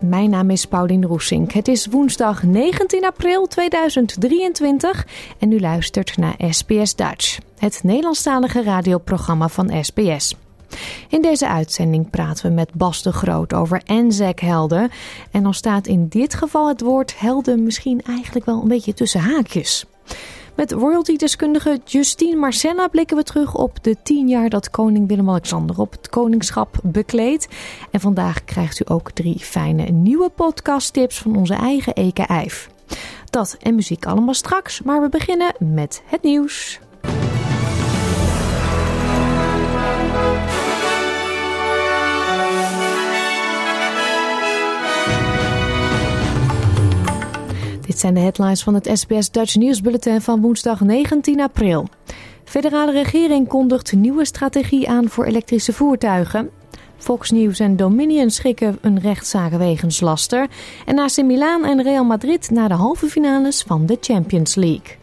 [0.00, 1.52] Mijn naam is Paulien Roesink.
[1.52, 5.06] Het is woensdag 19 april 2023
[5.38, 10.34] en u luistert naar SBS Dutch, het Nederlandstalige radioprogramma van SBS.
[11.08, 14.90] In deze uitzending praten we met Bas de Groot over Anzac-helden.
[15.30, 19.20] En dan staat in dit geval het woord helden misschien eigenlijk wel een beetje tussen
[19.20, 19.84] haakjes.
[20.60, 25.90] Met royalty-deskundige Justine Marcella blikken we terug op de tien jaar dat koning Willem-Alexander op
[25.92, 27.48] het koningschap bekleedt.
[27.90, 32.50] En vandaag krijgt u ook drie fijne nieuwe podcasttips van onze eigen Eke.
[33.30, 36.80] Dat en muziek allemaal straks, maar we beginnen met het nieuws.
[47.90, 51.88] Dit zijn de headlines van het SBS Dutch Nieuwsbulletin van woensdag 19 april.
[52.44, 56.50] Federale regering kondigt nieuwe strategie aan voor elektrische voertuigen.
[56.96, 60.48] Fox News en Dominion schikken een rechtszaak wegens laster.
[60.86, 64.96] En AC Milan en Real Madrid naar de halve finales van de Champions League.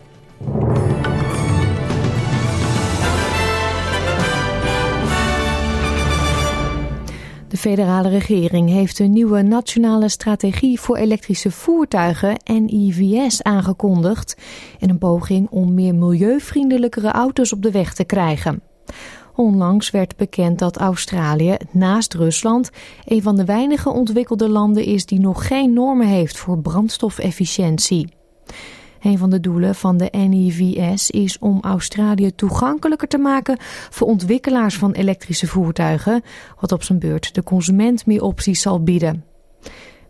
[7.47, 14.37] De federale regering heeft een nieuwe nationale strategie voor elektrische voertuigen NIVS aangekondigd
[14.79, 18.61] in een poging om meer milieuvriendelijkere auto's op de weg te krijgen.
[19.35, 22.69] Onlangs werd bekend dat Australië naast Rusland
[23.05, 28.07] een van de weinige ontwikkelde landen is die nog geen normen heeft voor brandstofefficiëntie.
[29.01, 33.57] Een van de doelen van de NIVS is om Australië toegankelijker te maken
[33.89, 36.23] voor ontwikkelaars van elektrische voertuigen,
[36.59, 39.23] wat op zijn beurt de consument meer opties zal bieden.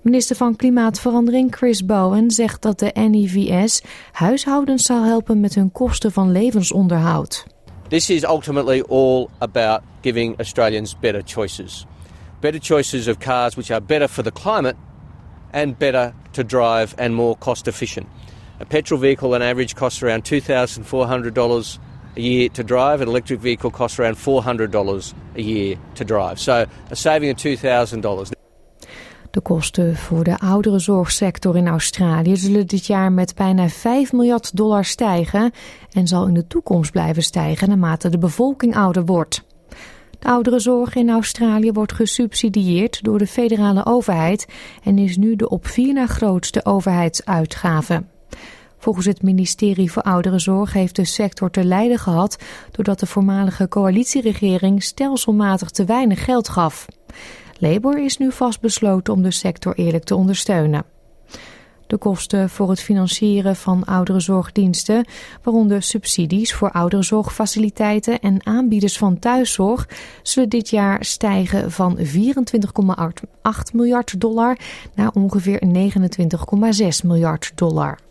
[0.01, 3.81] Minister van Klimaatverandering Chris Bowen zegt dat de NIVS
[4.11, 7.45] huishoudens zal helpen met hun kosten van levensonderhoud.
[7.87, 11.85] This is ultimately all about giving Australians better choices.
[12.39, 14.75] Better choices of cars which are better for the climate
[15.51, 18.05] and better to drive and more cost efficient.
[18.59, 21.77] A petrol vehicle on average costs around $2,400
[22.15, 23.01] a year to drive.
[23.01, 26.39] An electric vehicle costs around $400 a year to drive.
[26.39, 28.35] So a saving of $2,000.
[29.31, 34.85] De kosten voor de ouderenzorgsector in Australië zullen dit jaar met bijna 5 miljard dollar
[34.85, 35.51] stijgen
[35.91, 39.43] en zal in de toekomst blijven stijgen naarmate de bevolking ouder wordt.
[40.19, 44.47] De ouderenzorg in Australië wordt gesubsidieerd door de federale overheid
[44.83, 48.03] en is nu de op vier na grootste overheidsuitgave.
[48.87, 52.37] Volgens het ministerie voor Ouderenzorg heeft de sector te lijden gehad
[52.71, 56.85] doordat de voormalige coalitieregering stelselmatig te weinig geld gaf.
[57.57, 60.83] Labour is nu vastbesloten om de sector eerlijk te ondersteunen.
[61.87, 65.05] De kosten voor het financieren van ouderenzorgdiensten,
[65.43, 69.89] waaronder subsidies voor ouderenzorgfaciliteiten en aanbieders van thuiszorg,
[70.23, 72.03] zullen dit jaar stijgen van 24,8
[73.73, 74.57] miljard dollar
[74.95, 78.05] naar ongeveer 29,6 miljard dollar.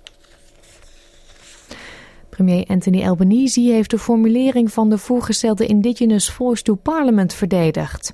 [2.36, 8.12] Premier Anthony Albanese heeft de formulering van de voorgestelde Indigenous Voice to Parliament verdedigd.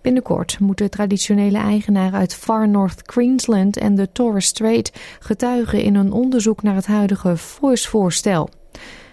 [0.00, 6.12] Binnenkort moeten traditionele eigenaren uit Far North Queensland en de Torres Strait getuigen in een
[6.12, 8.48] onderzoek naar het huidige Voice-voorstel.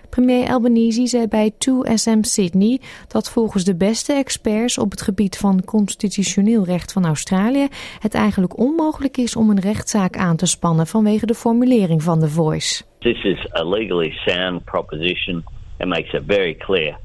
[0.09, 5.63] Premier Albanese zei bij 2SM Sydney dat volgens de beste experts op het gebied van
[5.65, 7.67] constitutioneel recht van Australië
[7.99, 12.29] het eigenlijk onmogelijk is om een rechtszaak aan te spannen vanwege de formulering van de
[12.29, 12.83] Voice.
[12.99, 15.43] This is a legally sound proposition
[15.79, 16.97] and makes it very clear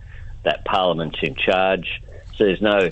[0.43, 2.01] that Parliament's in charge.
[2.31, 2.89] So there's no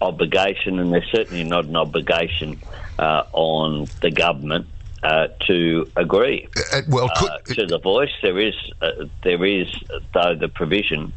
[0.00, 2.58] obligation, and there's certainly not an obligation
[2.98, 4.66] uh, on the government
[5.02, 6.48] uh, to agree.
[6.72, 9.68] Uh, well, could, uh, to the voice, there is uh, there is
[10.12, 11.12] though the provision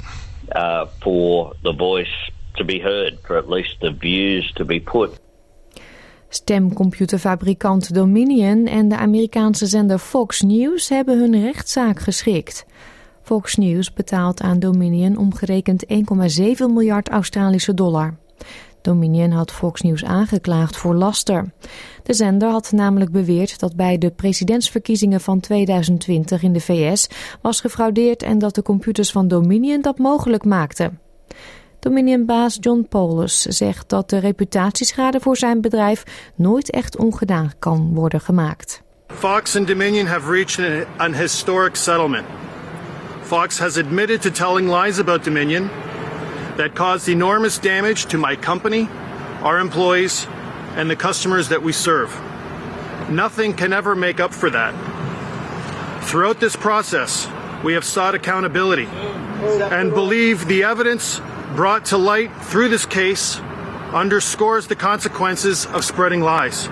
[0.52, 2.16] uh, for the voice
[2.56, 5.20] to be heard, for at least the views to be put
[6.34, 12.66] Stemcomputerfabrikant Dominion en de Amerikaanse zender Fox News hebben hun rechtszaak geschikt.
[13.22, 15.94] Fox News betaalt aan Dominion omgerekend 1,7
[16.58, 18.18] miljard Australische dollar.
[18.84, 21.54] Dominion had Fox News aangeklaagd voor laster.
[22.04, 27.08] De zender had namelijk beweerd dat bij de presidentsverkiezingen van 2020 in de VS
[27.42, 31.00] was gefraudeerd en dat de computers van Dominion dat mogelijk maakten.
[31.80, 36.04] Dominion-baas John Polis zegt dat de reputatieschade voor zijn bedrijf
[36.36, 38.82] nooit echt ongedaan kan worden gemaakt.
[39.08, 42.26] Fox and Dominion have reached an historic settlement.
[43.22, 45.70] Fox has admitted to telling lies about Dominion
[46.58, 48.88] that caused enormous damage to my company,
[49.42, 50.28] our employees,
[50.76, 52.10] and the customers that we serve.
[53.10, 54.74] Nothing can ever make up for that.
[56.04, 57.28] Throughout this process,
[57.64, 58.88] we have sought accountability
[59.72, 61.22] and believe the evidence
[61.56, 63.40] brought to light through this case
[63.94, 66.70] underscores the consequences of spreading lies.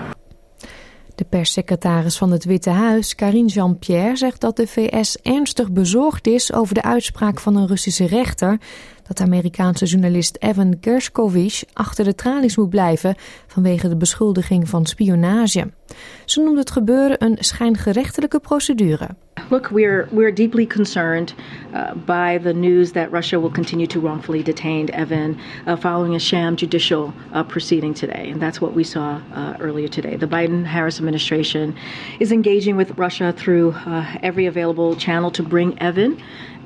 [1.14, 6.52] De perssecretaris van het Witte Huis, Karine Jean-Pierre, zegt dat de VS ernstig bezorgd is
[6.52, 8.58] over de uitspraak van een Russische rechter
[9.12, 13.14] dat Amerikaanse journalist Evan Gershkovich achter de tralies moet blijven
[13.46, 15.70] vanwege de beschuldiging van spionage.
[16.24, 19.08] Ze noemde het gebeuren een schijngerechtelijke procedure.
[19.50, 21.34] Look, we're we're deeply concerned
[21.74, 25.36] uh, by the news that Russia will continue to wrongfully detain Evan
[25.66, 29.20] uh, following a sham judicial uh, proceeding today, and that's what we saw
[29.58, 30.16] earlier today.
[30.16, 31.74] The Biden-Harris administration
[32.18, 33.74] is engaging with Russia through
[34.22, 36.16] every available channel to bring Evan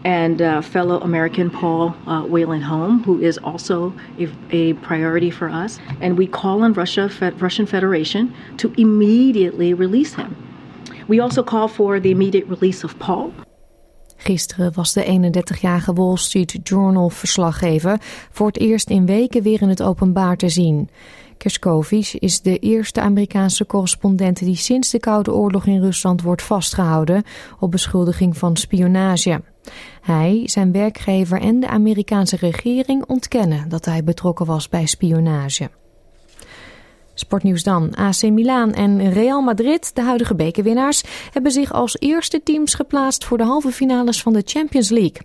[0.04, 2.22] and uh, fellow American Paul uh,
[2.60, 5.78] home, who is also a, a, priority for us.
[6.00, 10.36] And we call on Russia, Fed, Russian Federation to immediately release him.
[11.08, 13.32] We also call for the immediate release of Paul.
[14.16, 18.00] Gisteren was de 31-jarige Wall Street Journal-verslaggever
[18.30, 20.88] voor het eerst in weken weer in het openbaar te zien.
[21.36, 27.22] Kerskovich is de eerste Amerikaanse correspondent die sinds de Koude Oorlog in Rusland wordt vastgehouden
[27.58, 29.40] op beschuldiging van spionage.
[30.00, 35.70] Hij, zijn werkgever en de Amerikaanse regering ontkennen dat hij betrokken was bij spionage.
[37.14, 37.94] Sportnieuws dan.
[37.94, 41.02] AC Milan en Real Madrid, de huidige bekerwinnaars,
[41.32, 45.22] hebben zich als eerste teams geplaatst voor de halve finales van de Champions League.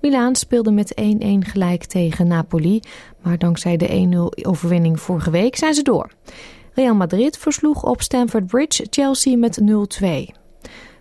[0.00, 1.04] Milaan speelde met 1-1
[1.38, 2.80] gelijk tegen Napoli,
[3.22, 6.10] maar dankzij de 1-0 overwinning vorige week zijn ze door.
[6.74, 9.60] Real Madrid versloeg op Stamford Bridge Chelsea met
[10.02, 10.39] 0-2.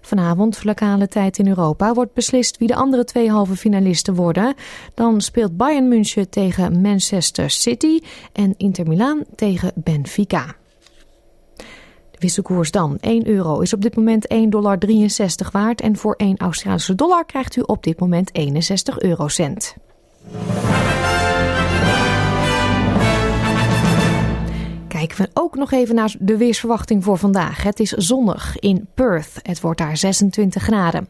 [0.10, 4.54] Vanavond, lokale tijd in Europa, wordt beslist wie de andere twee halve finalisten worden.
[4.94, 8.00] Dan speelt Bayern München tegen Manchester City
[8.34, 10.56] en Inter Milaan tegen Benfica.
[12.20, 12.98] Wisselkoers dan.
[13.00, 14.78] 1 euro is op dit moment 1,63 dollar
[15.52, 19.76] waard en voor 1 Australische dollar krijgt u op dit moment 61 eurocent.
[25.00, 27.64] Kijken we ook nog even naar de weersverwachting voor vandaag.
[27.64, 29.40] Het is zonnig in Perth.
[29.42, 31.08] Het wordt daar 26 graden.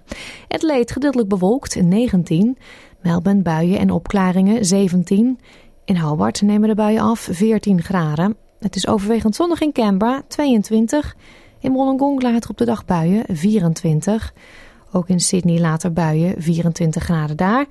[0.48, 2.58] Het leed gedeeltelijk bewolkt 19.
[3.02, 5.40] Melbourne buien en opklaringen 17.
[5.86, 8.36] In Hobart nemen de buien af 14 graden.
[8.60, 11.16] Het is overwegend zonnig in Canberra 22.
[11.60, 14.34] In Wollongong later op de dag buien 24.
[14.92, 17.66] Ook in Sydney later buien 24 graden daar.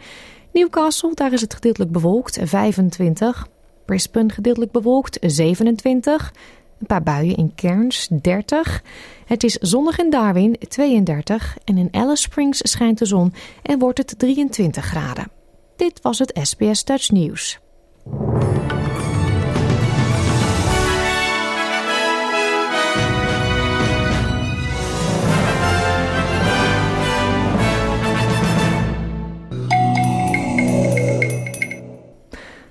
[0.53, 3.47] Newcastle, daar is het gedeeltelijk bewolkt 25.
[3.89, 6.33] Brisbane gedeeltelijk bewolkt 27.
[6.79, 8.83] Een paar buien in Cairns 30.
[9.25, 11.57] Het is zonnig in Darwin 32.
[11.65, 15.31] En in Alice Springs schijnt de zon en wordt het 23 graden.
[15.77, 17.59] Dit was het SBS Dutch News.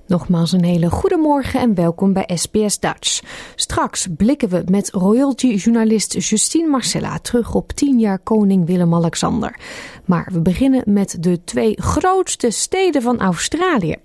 [0.07, 3.21] Nogmaals een hele goede morgen en welkom bij SBS Dutch.
[3.55, 9.59] Straks blikken we met royalty-journalist Justine Marcella terug op 10 jaar koning Willem-Alexander.
[10.05, 13.95] Maar we beginnen met de twee grootste steden van Australië.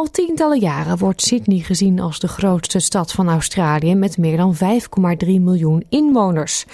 [0.00, 4.56] Al tientallen jaren wordt Sydney gezien als de grootste stad van Australië met meer dan
[4.56, 4.60] 5,3
[5.26, 6.64] miljoen inwoners.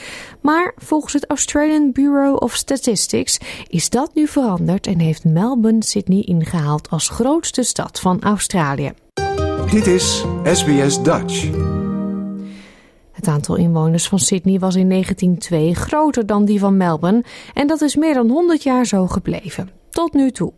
[0.40, 6.20] Maar volgens het Australian Bureau of Statistics is dat nu veranderd en heeft Melbourne Sydney
[6.20, 8.92] ingehaald als grootste stad van Australië.
[9.70, 11.50] Dit is SBS Dutch.
[13.12, 17.80] Het aantal inwoners van Sydney was in 1902 groter dan die van Melbourne en dat
[17.80, 19.70] is meer dan 100 jaar zo gebleven.
[19.90, 20.52] Tot nu toe.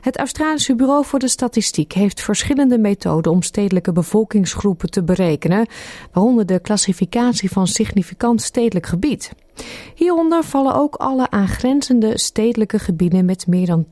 [0.00, 5.66] Het Australische Bureau voor de Statistiek heeft verschillende methoden om stedelijke bevolkingsgroepen te berekenen,
[6.12, 9.32] waaronder de klassificatie van significant stedelijk gebied.
[9.94, 13.86] Hieronder vallen ook alle aangrenzende stedelijke gebieden met meer dan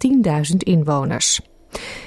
[0.52, 1.40] 10.000 inwoners.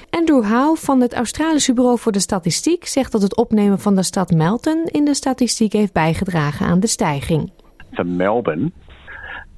[0.09, 4.03] Andrew Howe van het Australische Bureau voor de Statistiek zegt dat het opnemen van de
[4.03, 7.51] stad Melton in de statistiek heeft bijgedragen aan de stijging.
[7.93, 8.71] For Melbourne,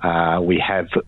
[0.01, 1.03] uh, we have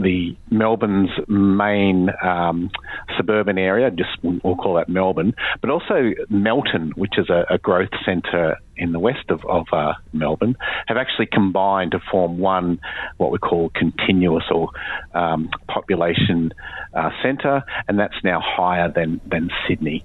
[0.00, 2.70] the Melbourne's main um,
[3.16, 7.90] suburban area, just we'll call that Melbourne, but also Melton, which is a, a growth
[8.04, 12.80] centre in the west of, of uh, Melbourne, have actually combined to form one,
[13.18, 14.70] what we call continuous or
[15.14, 16.52] um, population
[16.94, 20.04] uh, centre, and that's now higher than, than Sydney.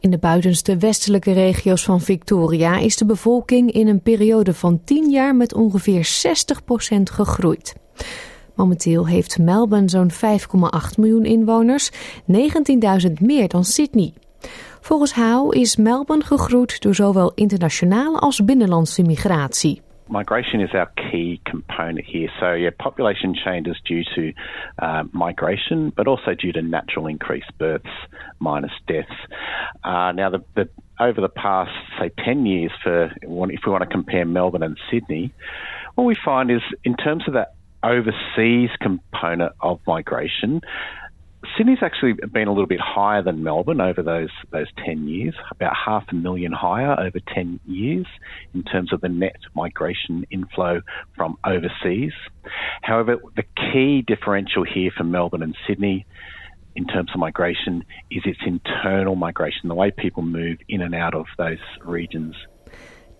[0.00, 5.10] In de buitenste westelijke regio's van Victoria is de bevolking in een periode van 10
[5.10, 6.06] jaar met ongeveer
[6.98, 7.76] 60% gegroeid.
[8.62, 11.90] Momenteel heeft Melbourne zo'n 5,8 miljoen inwoners,
[12.26, 14.12] 19.000 meer dan Sydney.
[14.80, 19.80] Volgens Howe is Melbourne gegroeid door zowel internationale als binnenlandse migratie.
[20.08, 22.30] Migration is our key component here.
[22.40, 24.32] So, yeah, population change is due to
[24.82, 28.06] uh, migration, but also due to natural increased births
[28.38, 29.26] minus deaths.
[29.84, 33.04] Uh, now, the, the, over the past, say, 10 years, for
[33.50, 35.32] if we want to compare Melbourne and Sydney,
[35.94, 40.60] what we find is in terms of that overseas component of migration,
[41.56, 45.72] Sydney's actually been a little bit higher than Melbourne over those those ten years, about
[45.74, 48.06] half a million higher over ten years
[48.54, 50.82] in terms of the net migration inflow
[51.16, 52.12] from overseas.
[52.82, 56.06] However, the key differential here for Melbourne and Sydney
[56.74, 61.14] in terms of migration is its internal migration, the way people move in and out
[61.14, 62.34] of those regions.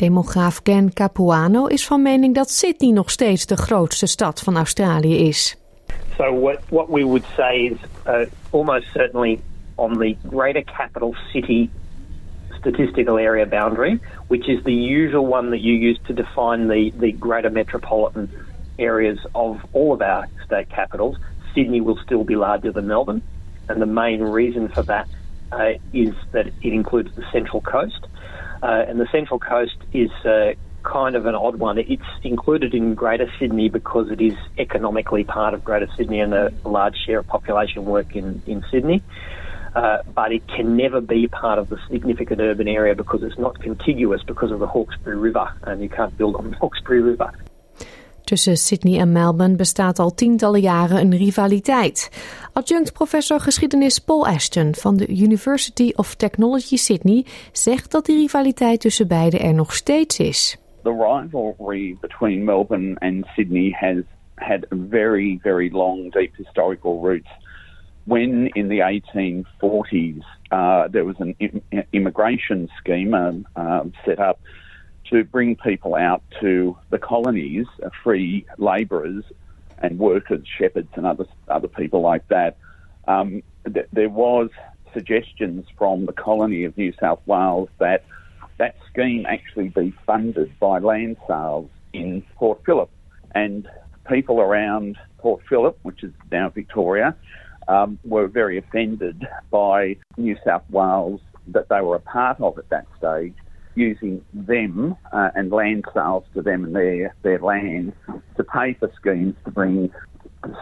[0.02, 5.28] Demograaf Ken Capuano is van mening dat Sydney nog steeds de grootste stad van Australië
[5.28, 5.56] is.
[6.16, 9.40] So what what we would say is uh, almost certainly
[9.74, 11.70] on the greater capital city
[12.58, 17.12] statistical area boundary, which is the usual one that you use to define the, the
[17.12, 18.28] greater metropolitan
[18.78, 21.16] areas of all of our state capitals,
[21.54, 23.22] Sydney will still be larger than Melbourne.
[23.68, 25.06] And the main reason for that
[25.52, 28.06] uh, is that it includes the Central Coast.
[28.62, 30.52] Uh, and the Central Coast is uh,
[30.82, 31.78] kind of an odd one.
[31.78, 36.52] It's included in Greater Sydney because it is economically part of Greater Sydney and a
[36.64, 39.02] large share of population work in, in Sydney.
[39.74, 43.58] Uh, but it can never be part of the significant urban area because it's not
[43.60, 47.32] contiguous because of the Hawkesbury River and you can't build on the Hawkesbury River.
[48.24, 52.10] Tussen Sydney en Melbourne bestaat al tientallen jaren een rivaliteit.
[52.52, 58.80] Adjunct professor geschiedenis Paul Ashton van de University of Technology Sydney zegt dat die rivaliteit
[58.80, 60.56] tussen beiden er nog steeds is.
[60.82, 67.30] The rivalry between Melbourne and Sydney has had very, very long, deep historical roots.
[68.04, 71.34] When in the 1840s uh, there was an
[71.92, 74.38] immigration scheme um, um, set up
[75.12, 79.24] to bring people out to the colonies, uh, free labourers
[79.78, 82.56] and workers, shepherds and other other people like that.
[83.06, 84.48] Um, th- there was
[84.92, 88.04] suggestions from the colony of New South Wales that
[88.58, 92.90] that scheme actually be funded by land sales in Port Phillip,
[93.34, 93.68] and
[94.08, 97.14] people around Port Phillip, which is now Victoria,
[97.68, 102.68] um, were very offended by New South Wales that they were a part of at
[102.70, 103.34] that stage
[103.74, 107.92] using them uh, and land sales to them and their, their land
[108.36, 109.90] to pay for schemes to bring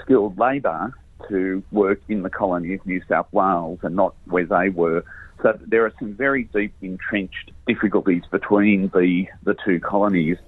[0.02, 0.92] skilled labour
[1.28, 5.04] to work in the colony of New South Wales and not where they were.
[5.42, 10.38] So there are some very deep entrenched difficulties between the, the two colonies.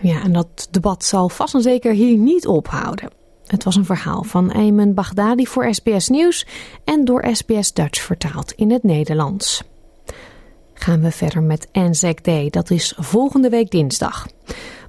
[0.00, 3.10] Ja, en dat debat zal vast en zeker hier niet ophouden.
[3.46, 6.46] Het was een verhaal van Ayman Baghdadi voor SBS Nieuws
[6.84, 9.77] en door SBS Dutch vertaald in het Nederlands
[10.78, 12.50] gaan we verder met Anzac Day.
[12.50, 14.26] Dat is volgende week dinsdag.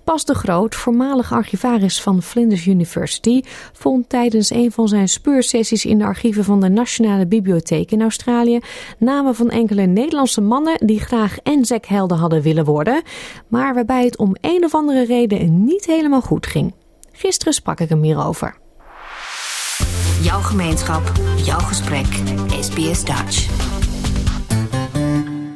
[0.03, 3.41] Bas de Groot, voormalig archivaris van Flinders University,
[3.73, 8.59] vond tijdens een van zijn speursessies in de archieven van de Nationale Bibliotheek in Australië
[8.97, 13.01] namen van enkele Nederlandse mannen die graag Anzac-helden hadden willen worden,
[13.47, 16.73] maar waarbij het om een of andere reden niet helemaal goed ging.
[17.11, 18.57] Gisteren sprak ik hem hierover.
[20.21, 21.11] Jouw gemeenschap,
[21.43, 22.07] jouw gesprek,
[22.59, 23.68] SBS Dutch.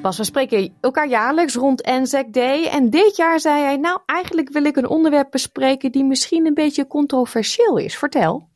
[0.04, 2.66] Bas, we spreken elkaar jaarlijks rond Anzac Day.
[2.66, 6.54] En dit jaar zei hij, nou eigenlijk wil ik een onderwerp bespreken die misschien een
[6.54, 7.98] beetje controversieel is.
[7.98, 8.50] Vertel.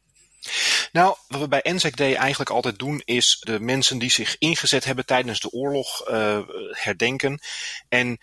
[0.92, 4.86] Nou, wat we bij Anzac Day eigenlijk altijd doen, is de mensen die zich ingezet
[4.86, 6.40] hebben tijdens de oorlog uh,
[6.72, 7.40] herdenken.
[7.90, 8.20] En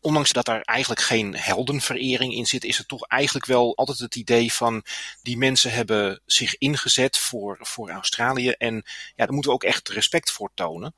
[0.00, 4.16] ondanks dat daar eigenlijk geen heldenverering in zit, is het toch eigenlijk wel altijd het
[4.16, 4.84] idee van
[5.22, 8.50] die mensen hebben zich ingezet voor, voor Australië.
[8.50, 10.94] En ja, daar moeten we ook echt respect voor tonen.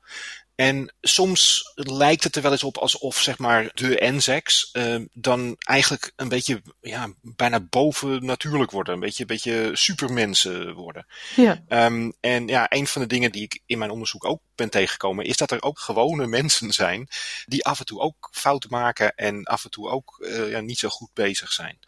[0.55, 5.55] En soms lijkt het er wel eens op alsof zeg maar, de Anzacs uh, dan
[5.59, 8.93] eigenlijk een beetje ja, bijna boven natuurlijk worden.
[8.93, 11.05] Een beetje, een beetje supermensen worden.
[11.35, 11.63] Ja.
[11.67, 15.25] Um, en ja, een van de dingen die ik in mijn onderzoek ook ben tegengekomen,
[15.25, 17.07] is dat er ook gewone mensen zijn
[17.45, 20.79] die af en toe ook fouten maken en af en toe ook uh, ja, niet
[20.79, 21.79] zo goed bezig zijn.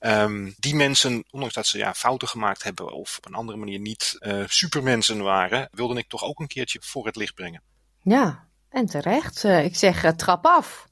[0.00, 3.78] Um, die mensen, ondanks dat ze ja, fouten gemaakt hebben of op een andere manier
[3.78, 7.62] niet uh, supermensen waren, wilde ik toch ook een keertje voor het licht brengen.
[8.08, 9.44] Ja, en terecht.
[9.44, 10.86] Uh, ik zeg uh, trap af.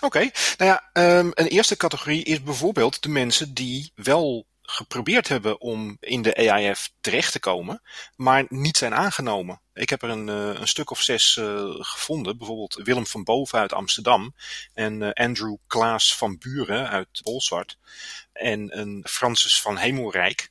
[0.00, 0.30] Oké, nou
[0.70, 6.22] ja, um, een eerste categorie is bijvoorbeeld de mensen die wel geprobeerd hebben om in
[6.22, 7.82] de AIF terecht te komen,
[8.16, 9.60] maar niet zijn aangenomen.
[9.74, 11.40] Ik heb er een, uh, een stuk of zes
[11.78, 12.38] gevonden.
[12.38, 14.34] Bijvoorbeeld Willem van Boven uit Amsterdam.
[14.74, 17.78] En Andrew Klaas van Buren uit Bolsward.
[18.32, 20.50] En een Francis van Hemelrijk.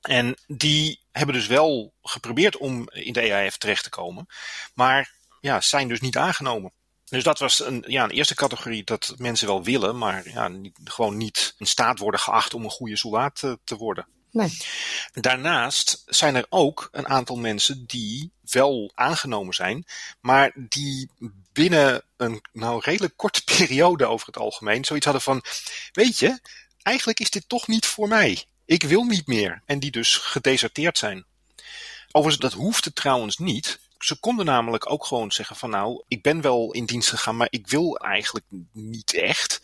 [0.00, 4.26] En die hebben dus wel geprobeerd om in de EAF terecht te komen.
[4.74, 6.72] Maar ja, zijn dus niet aangenomen.
[7.04, 10.78] Dus dat was een, ja, een eerste categorie dat mensen wel willen, maar ja, niet,
[10.84, 14.06] gewoon niet in staat worden geacht om een goede soldaat te, te worden.
[14.30, 14.58] Nee.
[15.12, 19.84] Daarnaast zijn er ook een aantal mensen die wel aangenomen zijn,
[20.20, 21.10] maar die
[21.52, 25.42] binnen een nou redelijk korte periode over het algemeen zoiets hadden van,
[25.92, 26.40] weet je,
[26.82, 28.44] eigenlijk is dit toch niet voor mij.
[28.64, 29.62] Ik wil niet meer.
[29.66, 31.24] En die dus gedeserteerd zijn.
[32.10, 33.80] Overigens, dat hoefde trouwens niet.
[34.04, 37.46] Ze konden namelijk ook gewoon zeggen van nou, ik ben wel in dienst gegaan, maar
[37.50, 39.60] ik wil eigenlijk niet echt.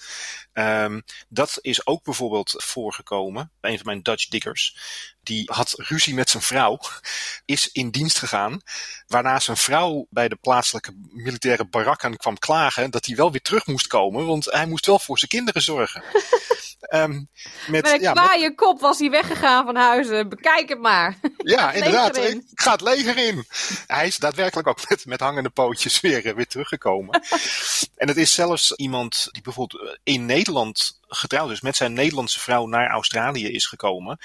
[0.52, 3.50] Um, dat is ook bijvoorbeeld voorgekomen.
[3.61, 4.76] Een van mijn Dutch diggers,
[5.23, 6.81] die had ruzie met zijn vrouw,
[7.45, 8.61] is in dienst gegaan.
[9.07, 13.66] Waarna zijn vrouw bij de plaatselijke militaire barakken kwam klagen dat hij wel weer terug
[13.66, 16.02] moest komen, want hij moest wel voor zijn kinderen zorgen.
[16.90, 17.28] Um,
[17.66, 18.57] met, met een ja, kwaaie met...
[18.57, 20.28] kop was hij weggegaan van huizen.
[20.28, 21.16] Bekijk het maar.
[21.38, 22.16] Ja, inderdaad.
[22.16, 23.45] Ik ga het leger in.
[23.87, 27.23] Hij is daadwerkelijk ook met, met hangende pootjes weer, weer teruggekomen.
[27.97, 32.66] en het is zelfs iemand die bijvoorbeeld in Nederland getrouwd is met zijn Nederlandse vrouw
[32.66, 34.19] naar Australië is gekomen.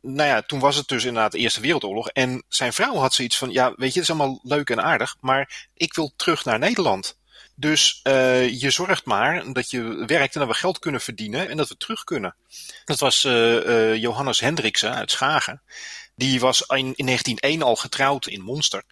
[0.00, 2.08] Nou ja, toen was het dus inderdaad de Eerste Wereldoorlog.
[2.08, 5.16] En zijn vrouw had zoiets van, ja, weet je, het is allemaal leuk en aardig,
[5.20, 7.16] maar ik wil terug naar Nederland.
[7.54, 11.56] Dus uh, je zorgt maar dat je werkt en dat we geld kunnen verdienen en
[11.56, 12.34] dat we terug kunnen.
[12.84, 15.62] Dat was uh, uh, Johannes Hendriksen uit Schagen.
[16.14, 18.82] Die was in, in 1901 al getrouwd in Monster.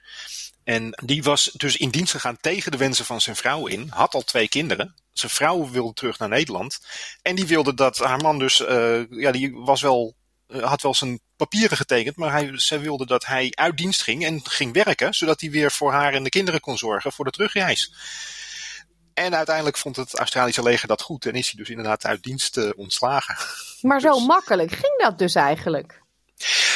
[0.65, 3.89] En die was dus in dienst gegaan tegen de wensen van zijn vrouw in.
[3.89, 4.95] Had al twee kinderen.
[5.13, 6.81] Zijn vrouw wilde terug naar Nederland.
[7.23, 8.57] En die wilde dat haar man dus,
[9.11, 10.17] ja, die was wel
[10.59, 14.41] had wel zijn papieren getekend, maar hij, zij wilde dat hij uit dienst ging en
[14.45, 17.93] ging werken, zodat hij weer voor haar en de kinderen kon zorgen voor de terugreis.
[19.21, 22.57] En uiteindelijk vond het Australische leger dat goed en is hij dus inderdaad uit dienst
[22.57, 23.37] uh, ontslagen.
[23.89, 24.27] Maar zo dus...
[24.27, 26.03] makkelijk ging dat dus eigenlijk?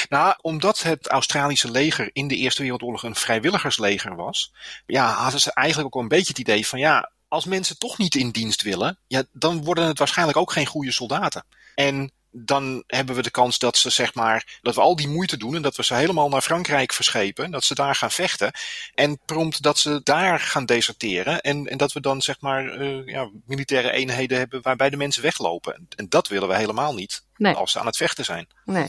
[0.08, 4.52] Nou, omdat het Australische leger in de Eerste Wereldoorlog een vrijwilligersleger was,
[4.86, 8.14] ja, hadden ze eigenlijk ook een beetje het idee van ja, als mensen toch niet
[8.14, 11.44] in dienst willen, ja, dan worden het waarschijnlijk ook geen goede soldaten.
[11.74, 15.36] En dan hebben we de kans dat ze zeg maar, dat we al die moeite
[15.36, 18.52] doen en dat we ze helemaal naar Frankrijk verschepen, dat ze daar gaan vechten
[18.94, 23.06] en prompt dat ze daar gaan deserteren en, en dat we dan zeg maar uh,
[23.06, 25.74] ja, militaire eenheden hebben waarbij de mensen weglopen.
[25.74, 27.54] En, en dat willen we helemaal niet nee.
[27.54, 28.48] als ze aan het vechten zijn.
[28.64, 28.86] Nee.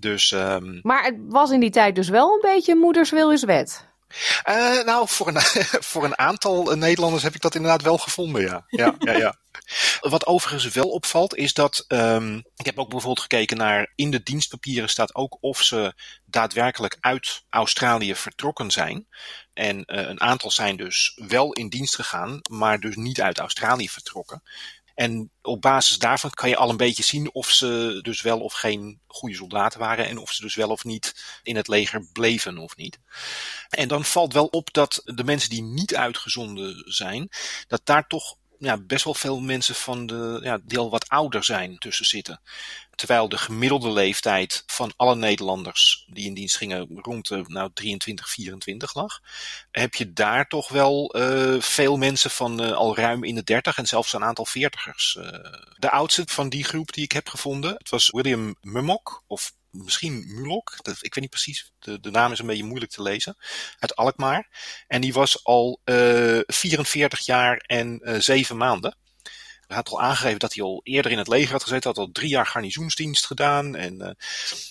[0.00, 3.44] Dus, um, maar het was in die tijd dus wel een beetje moeders wil is
[3.44, 3.87] wet.
[4.48, 5.40] Uh, nou, voor een,
[5.90, 8.64] voor een aantal Nederlanders heb ik dat inderdaad wel gevonden, ja.
[8.68, 9.36] ja, ja, ja.
[10.00, 14.22] Wat overigens wel opvalt is dat, um, ik heb ook bijvoorbeeld gekeken naar, in de
[14.22, 15.94] dienstpapieren staat ook of ze
[16.24, 19.06] daadwerkelijk uit Australië vertrokken zijn.
[19.52, 23.88] En uh, een aantal zijn dus wel in dienst gegaan, maar dus niet uit Australië
[23.88, 24.42] vertrokken.
[24.98, 28.52] En op basis daarvan kan je al een beetje zien of ze dus wel of
[28.52, 32.58] geen goede soldaten waren en of ze dus wel of niet in het leger bleven
[32.58, 32.98] of niet.
[33.68, 37.28] En dan valt wel op dat de mensen die niet uitgezonden zijn,
[37.66, 41.44] dat daar toch ja, best wel veel mensen van de, ja, die al wat ouder
[41.44, 42.40] zijn tussen zitten.
[42.94, 48.30] Terwijl de gemiddelde leeftijd van alle Nederlanders die in dienst gingen rond de nou, 23,
[48.30, 49.20] 24 lag,
[49.70, 53.78] heb je daar toch wel uh, veel mensen van uh, al ruim in de 30
[53.78, 55.16] en zelfs een aantal veertigers.
[55.18, 55.24] Uh,
[55.76, 60.24] de oudste van die groep die ik heb gevonden, het was William Mummock, of misschien
[60.26, 63.36] Mulok, ik weet niet precies, de, de naam is een beetje moeilijk te lezen,
[63.78, 64.48] uit Alkmaar.
[64.86, 68.96] En die was al uh, 44 jaar en uh, 7 maanden.
[69.66, 72.12] Hij had al aangegeven dat hij al eerder in het leger had gezeten, had al
[72.12, 74.10] drie jaar garnizoensdienst gedaan en uh,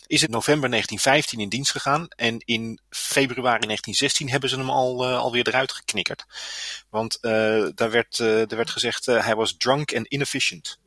[0.08, 2.08] is in november 1915 in dienst gegaan.
[2.08, 6.26] En in februari 1916 hebben ze hem al, alweer eruit geknikkerd.
[6.90, 10.80] Want daar, werd, er werd gezegd, hij was drunk and inefficient.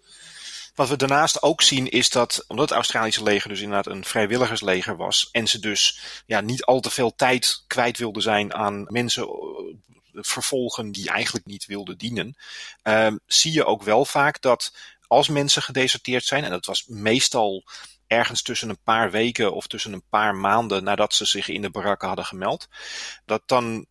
[0.74, 4.96] Wat we daarnaast ook zien is dat, omdat het Australische leger dus inderdaad een vrijwilligersleger
[4.96, 9.28] was, en ze dus ja, niet al te veel tijd kwijt wilden zijn aan mensen
[10.12, 12.37] vervolgen die eigenlijk niet wilden dienen,
[12.83, 14.74] ehm, zie je ook wel vaak dat
[15.06, 17.64] als mensen gedeserteerd zijn, en dat was meestal
[18.06, 21.70] ergens tussen een paar weken of tussen een paar maanden nadat ze zich in de
[21.70, 22.68] barakken hadden gemeld,
[23.24, 23.89] dat dan eh,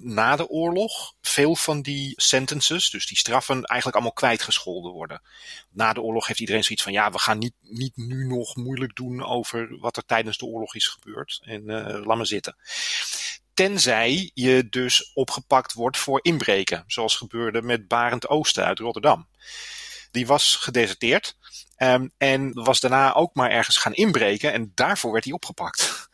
[0.00, 5.22] na de oorlog veel van die sentences, dus die straffen, eigenlijk allemaal kwijtgescholden worden.
[5.70, 8.96] Na de oorlog heeft iedereen zoiets van, ja, we gaan niet, niet nu nog moeilijk
[8.96, 11.40] doen over wat er tijdens de oorlog is gebeurd.
[11.44, 12.56] En uh, laat maar zitten.
[13.54, 19.28] Tenzij je dus opgepakt wordt voor inbreken, zoals gebeurde met Barend Oosten uit Rotterdam.
[20.10, 21.36] Die was gedeserteerd
[21.76, 26.07] um, en was daarna ook maar ergens gaan inbreken en daarvoor werd hij opgepakt.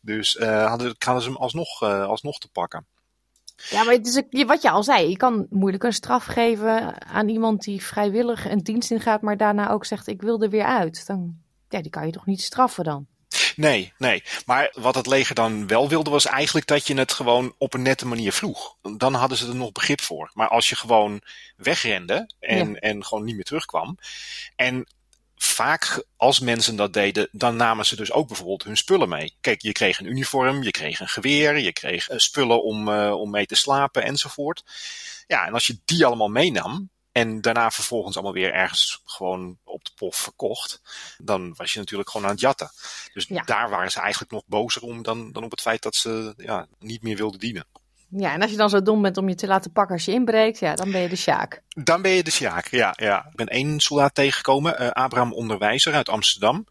[0.00, 2.86] Dus uh, hadden, hadden ze hem alsnog, uh, alsnog te pakken.
[3.70, 7.28] Ja, maar het is wat je al zei, je kan moeilijk een straf geven aan
[7.28, 11.06] iemand die vrijwillig een dienst ingaat, maar daarna ook zegt ik wil er weer uit.
[11.06, 11.36] Dan,
[11.68, 13.06] ja, die kan je toch niet straffen dan?
[13.56, 14.22] Nee, nee.
[14.46, 17.82] Maar wat het leger dan wel wilde was eigenlijk dat je het gewoon op een
[17.82, 18.76] nette manier vroeg.
[18.96, 20.30] Dan hadden ze er nog begrip voor.
[20.34, 21.22] Maar als je gewoon
[21.56, 22.76] wegrende en, ja.
[22.76, 23.98] en gewoon niet meer terugkwam.
[24.56, 24.86] En
[25.38, 29.36] vaak als mensen dat deden, dan namen ze dus ook bijvoorbeeld hun spullen mee.
[29.40, 33.30] Kijk, je kreeg een uniform, je kreeg een geweer, je kreeg spullen om, uh, om
[33.30, 34.64] mee te slapen enzovoort.
[35.26, 39.84] Ja, en als je die allemaal meenam, en daarna vervolgens allemaal weer ergens gewoon op
[39.84, 40.80] de pof verkocht.
[41.18, 42.70] Dan was je natuurlijk gewoon aan het jatten.
[43.12, 43.42] Dus ja.
[43.42, 46.66] daar waren ze eigenlijk nog bozer om dan, dan op het feit dat ze ja,
[46.78, 47.66] niet meer wilden dienen.
[48.10, 50.12] Ja, en als je dan zo dom bent om je te laten pakken als je
[50.12, 51.62] inbreekt, ja, dan ben je de Sjaak.
[51.68, 52.94] Dan ben je de Sjaak, ja.
[52.96, 53.26] ja.
[53.30, 56.66] Ik ben één soldaat tegengekomen, uh, Abraham Onderwijzer uit Amsterdam.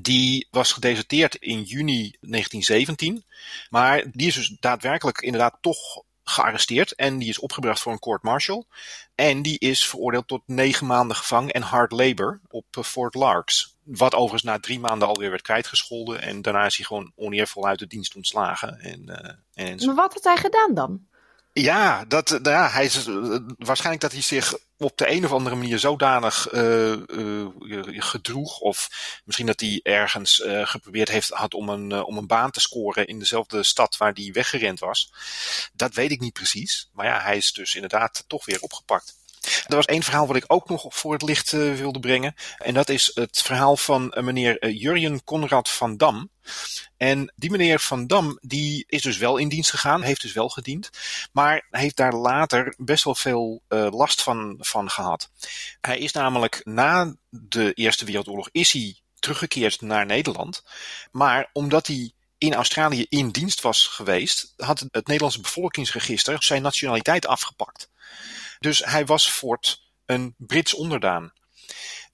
[0.00, 3.24] Die was gedeserteerd in juni 1917.
[3.70, 8.66] Maar die is dus daadwerkelijk inderdaad toch gearresteerd en die is opgebracht voor een court-martial.
[9.14, 13.76] En die is veroordeeld tot negen maanden gevangen en hard labor op Fort Larks.
[13.84, 16.22] Wat overigens na drie maanden alweer werd kwijtgescholden.
[16.22, 18.78] En daarna is hij gewoon oneervol uit de dienst ontslagen.
[18.78, 21.08] En, uh, en maar wat had hij gedaan dan?
[21.52, 23.08] Ja, dat, ja hij is,
[23.58, 27.46] waarschijnlijk dat hij zich op de een of andere manier zodanig uh, uh,
[27.86, 28.60] gedroeg.
[28.60, 28.88] Of
[29.24, 33.06] misschien dat hij ergens uh, geprobeerd heeft had om een, om een baan te scoren
[33.06, 35.12] in dezelfde stad waar hij weggerend was.
[35.72, 36.88] Dat weet ik niet precies.
[36.92, 39.19] Maar ja, hij is dus inderdaad toch weer opgepakt.
[39.66, 42.34] Er was één verhaal wat ik ook nog voor het licht uh, wilde brengen.
[42.58, 46.30] En dat is het verhaal van uh, meneer uh, Jurjen Conrad van Dam.
[46.96, 50.48] En die meneer Van Dam, die is dus wel in dienst gegaan, heeft dus wel
[50.48, 50.90] gediend.
[51.32, 55.30] Maar heeft daar later best wel veel last van, van gehad.
[55.80, 60.62] Hij is namelijk na de Eerste Wereldoorlog is hij teruggekeerd naar Nederland.
[61.10, 67.26] Maar omdat hij in Australië in dienst was geweest, had het Nederlandse bevolkingsregister zijn nationaliteit
[67.26, 67.90] afgepakt.
[68.60, 71.32] Dus hij was voort een Brits onderdaan.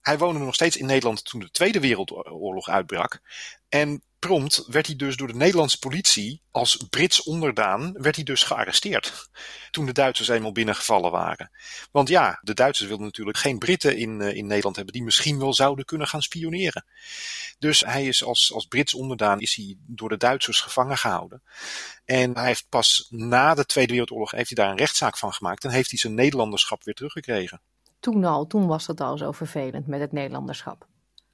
[0.01, 3.21] Hij woonde nog steeds in Nederland toen de Tweede Wereldoorlog uitbrak.
[3.69, 8.43] En prompt werd hij dus door de Nederlandse politie als Brits onderdaan werd hij dus
[8.43, 9.29] gearresteerd.
[9.71, 11.51] Toen de Duitsers eenmaal binnengevallen waren.
[11.91, 15.39] Want ja, de Duitsers wilden natuurlijk geen Britten in, uh, in Nederland hebben die misschien
[15.39, 16.85] wel zouden kunnen gaan spioneren.
[17.59, 21.41] Dus hij is als, als Brits onderdaan is hij door de Duitsers gevangen gehouden.
[22.05, 25.63] En hij heeft pas na de Tweede Wereldoorlog heeft hij daar een rechtszaak van gemaakt
[25.63, 27.61] en heeft hij zijn Nederlanderschap weer teruggekregen.
[27.99, 30.87] Toen al, toen was het al zo vervelend met het Nederlanderschap.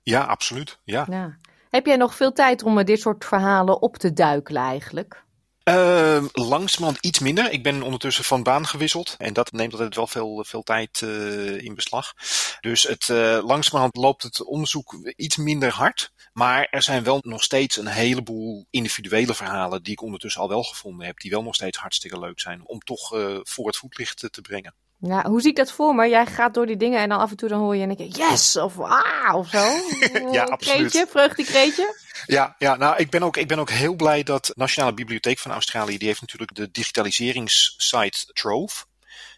[0.03, 0.79] Ja, absoluut.
[0.83, 1.05] Ja.
[1.09, 1.37] ja.
[1.73, 5.23] Heb jij nog veel tijd om dit soort verhalen op te duikelen eigenlijk?
[5.63, 7.51] Uh, langzamerhand iets minder.
[7.51, 9.15] Ik ben ondertussen van baan gewisseld.
[9.17, 12.13] En dat neemt altijd wel veel, veel tijd uh, in beslag.
[12.59, 16.13] Dus het, uh, langzamerhand loopt het onderzoek iets minder hard.
[16.33, 20.63] Maar er zijn wel nog steeds een heleboel individuele verhalen die ik ondertussen al wel
[20.63, 21.19] gevonden heb.
[21.19, 23.07] Die wel nog steeds hartstikke leuk zijn om toch
[23.43, 24.75] voor het voetlicht te brengen.
[25.05, 26.09] Ja, hoe zie ik dat voor me?
[26.09, 28.15] Jij gaat door die dingen en dan af en toe dan hoor je en ik
[28.15, 29.57] yes of ah of zo.
[30.31, 30.89] ja, absoluut.
[30.89, 31.95] Kreetje, vreugdekreetje.
[32.25, 35.51] Ja, ja, nou ik ben, ook, ik ben ook heel blij dat Nationale Bibliotheek van
[35.51, 38.85] Australië, die heeft natuurlijk de digitaliseringssite Trove.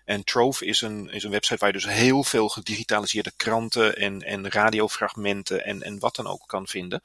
[0.03, 4.21] En Trove is een, is een website waar je dus heel veel gedigitaliseerde kranten en,
[4.21, 7.03] en radiofragmenten en, en wat dan ook kan vinden.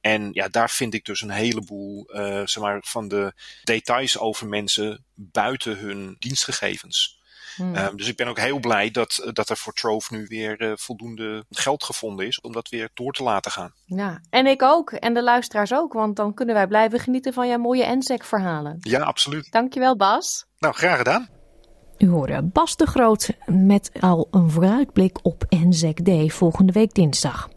[0.00, 3.32] En ja, daar vind ik dus een heleboel uh, zeg maar, van de
[3.64, 7.15] details over mensen buiten hun dienstgegevens.
[7.56, 7.76] Hmm.
[7.76, 10.72] Um, dus ik ben ook heel blij dat, dat er voor Trove nu weer uh,
[10.74, 13.72] voldoende geld gevonden is om dat weer door te laten gaan.
[13.84, 14.92] Ja, en ik ook.
[14.92, 18.76] En de luisteraars ook, want dan kunnen wij blijven genieten van jouw mooie NSEC-verhalen.
[18.80, 19.52] Ja, absoluut.
[19.52, 20.46] Dankjewel, Bas.
[20.58, 21.28] Nou, graag gedaan.
[21.98, 27.48] U hoorde Bas de Groot met al een vooruitblik op NSEC Day volgende week dinsdag.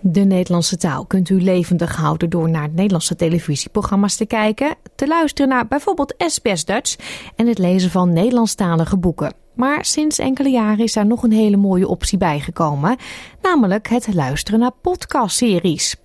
[0.00, 5.48] De Nederlandse taal kunt u levendig houden door naar Nederlandse televisieprogramma's te kijken, te luisteren
[5.48, 6.96] naar bijvoorbeeld SBS Dutch
[7.36, 9.32] en het lezen van Nederlandstalige boeken.
[9.54, 12.96] Maar sinds enkele jaren is daar nog een hele mooie optie bijgekomen,
[13.42, 15.96] namelijk het luisteren naar podcastseries.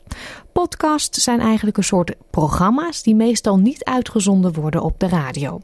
[0.53, 5.59] Podcasts zijn eigenlijk een soort programma's die meestal niet uitgezonden worden op de radio.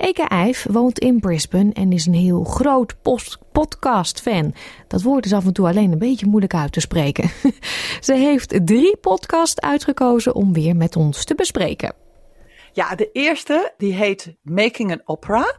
[0.00, 2.96] Eke Eif woont in Brisbane en is een heel groot
[3.52, 4.54] podcast-fan.
[4.88, 7.30] Dat woord is af en toe alleen een beetje moeilijk uit te spreken.
[8.00, 11.94] Ze heeft drie podcasts uitgekozen om weer met ons te bespreken.
[12.72, 15.54] Ja, de eerste die heet Making an Opera.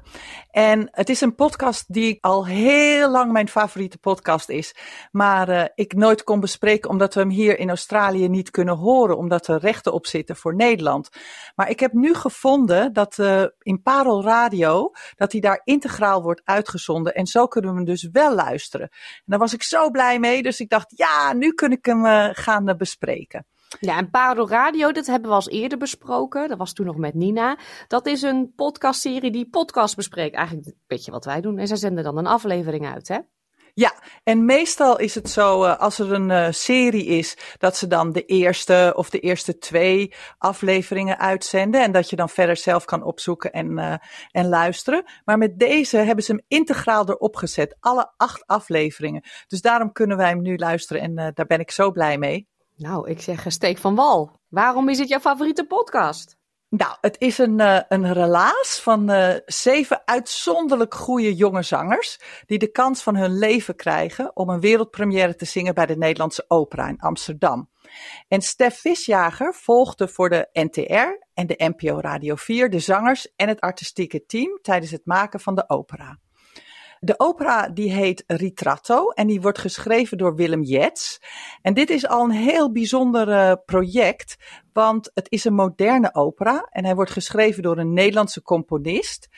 [0.51, 4.75] En het is een podcast die al heel lang mijn favoriete podcast is.
[5.11, 9.17] Maar uh, ik nooit kon bespreken omdat we hem hier in Australië niet kunnen horen.
[9.17, 11.09] Omdat er rechten op zitten voor Nederland.
[11.55, 16.41] Maar ik heb nu gevonden dat uh, in Parel Radio, dat hij daar integraal wordt
[16.43, 17.13] uitgezonden.
[17.13, 18.89] En zo kunnen we hem dus wel luisteren.
[18.91, 20.43] En daar was ik zo blij mee.
[20.43, 23.45] Dus ik dacht, ja, nu kun ik hem uh, gaan bespreken.
[23.79, 26.49] Ja, en Parel Radio, dat hebben we al eerder besproken.
[26.49, 27.57] Dat was toen nog met Nina.
[27.87, 30.35] Dat is een podcastserie die podcast bespreekt.
[30.35, 31.57] Eigenlijk een beetje wat wij doen.
[31.57, 33.19] En zij zenden dan een aflevering uit, hè?
[33.73, 37.87] Ja, en meestal is het zo, uh, als er een uh, serie is, dat ze
[37.87, 41.81] dan de eerste of de eerste twee afleveringen uitzenden.
[41.81, 43.93] En dat je dan verder zelf kan opzoeken en, uh,
[44.31, 45.03] en luisteren.
[45.25, 47.75] Maar met deze hebben ze hem integraal erop gezet.
[47.79, 49.23] Alle acht afleveringen.
[49.47, 52.49] Dus daarom kunnen wij hem nu luisteren en daar ben ik zo blij mee.
[52.81, 54.39] Nou, ik zeg steek van wal.
[54.47, 56.37] Waarom is het jouw favoriete podcast?
[56.69, 62.19] Nou, het is een, uh, een relaas van uh, zeven uitzonderlijk goede jonge zangers.
[62.45, 66.45] die de kans van hun leven krijgen om een wereldpremière te zingen bij de Nederlandse
[66.47, 67.69] Opera in Amsterdam.
[68.27, 73.47] En Stef Visjager volgde voor de NTR en de NPO Radio 4 de zangers en
[73.47, 76.19] het artistieke team tijdens het maken van de opera.
[77.03, 81.21] De opera die heet Ritratto en die wordt geschreven door Willem Jets.
[81.61, 84.37] En dit is al een heel bijzonder uh, project,
[84.73, 89.29] want het is een moderne opera en hij wordt geschreven door een Nederlandse componist.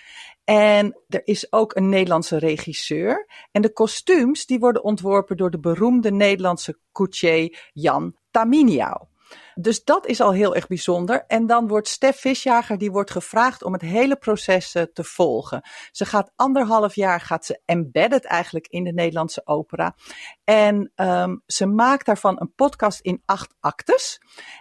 [0.43, 3.27] En er is ook een Nederlandse regisseur.
[3.51, 9.12] En de kostuums die worden ontworpen door de beroemde Nederlandse coutier Jan Taminiau.
[9.55, 11.23] Dus dat is al heel erg bijzonder.
[11.27, 15.61] En dan wordt Stef Visjager, die wordt gevraagd om het hele proces uh, te volgen.
[15.91, 19.95] Ze gaat anderhalf jaar, gaat ze embedded eigenlijk in de Nederlandse opera.
[20.43, 24.19] En um, ze maakt daarvan een podcast in acht actes.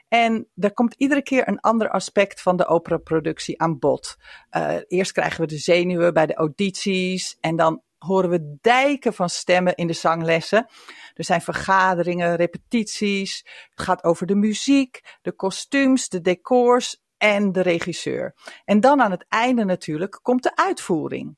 [0.09, 4.16] En er komt iedere keer een ander aspect van de operaproductie aan bod.
[4.50, 9.28] Uh, eerst krijgen we de zenuwen bij de audities en dan horen we dijken van
[9.28, 10.66] stemmen in de zanglessen.
[11.14, 13.46] Er zijn vergaderingen, repetities.
[13.70, 18.34] Het gaat over de muziek, de kostuums, de decors en de regisseur.
[18.64, 21.36] En dan aan het einde natuurlijk komt de uitvoering.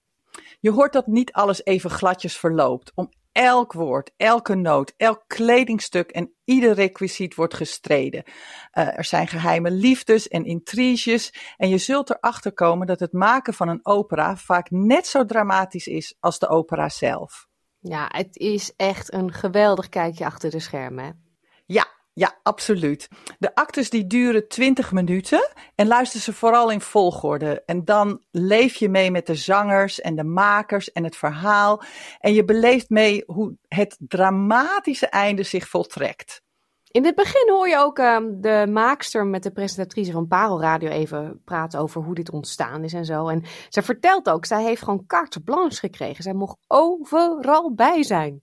[0.61, 2.93] Je hoort dat niet alles even gladjes verloopt.
[2.95, 8.23] Om elk woord, elke noot, elk kledingstuk en ieder requisiet wordt gestreden.
[8.27, 13.55] Uh, er zijn geheime liefdes en intriges en je zult erachter komen dat het maken
[13.55, 17.49] van een opera vaak net zo dramatisch is als de opera zelf.
[17.79, 21.37] Ja, het is echt een geweldig kijkje achter de schermen.
[21.67, 23.09] Ja, ja, absoluut.
[23.39, 27.63] De actes die duren 20 minuten en luister ze vooral in volgorde.
[27.67, 31.83] En dan leef je mee met de zangers en de makers en het verhaal.
[32.19, 36.43] En je beleeft mee hoe het dramatische einde zich voltrekt.
[36.91, 40.89] In het begin hoor je ook uh, de maakster met de presentatrice van Parel Radio
[40.89, 43.29] even praten over hoe dit ontstaan is en zo.
[43.29, 46.23] En zij vertelt ook, zij heeft gewoon carte blanche gekregen.
[46.23, 48.43] Zij mocht overal bij zijn.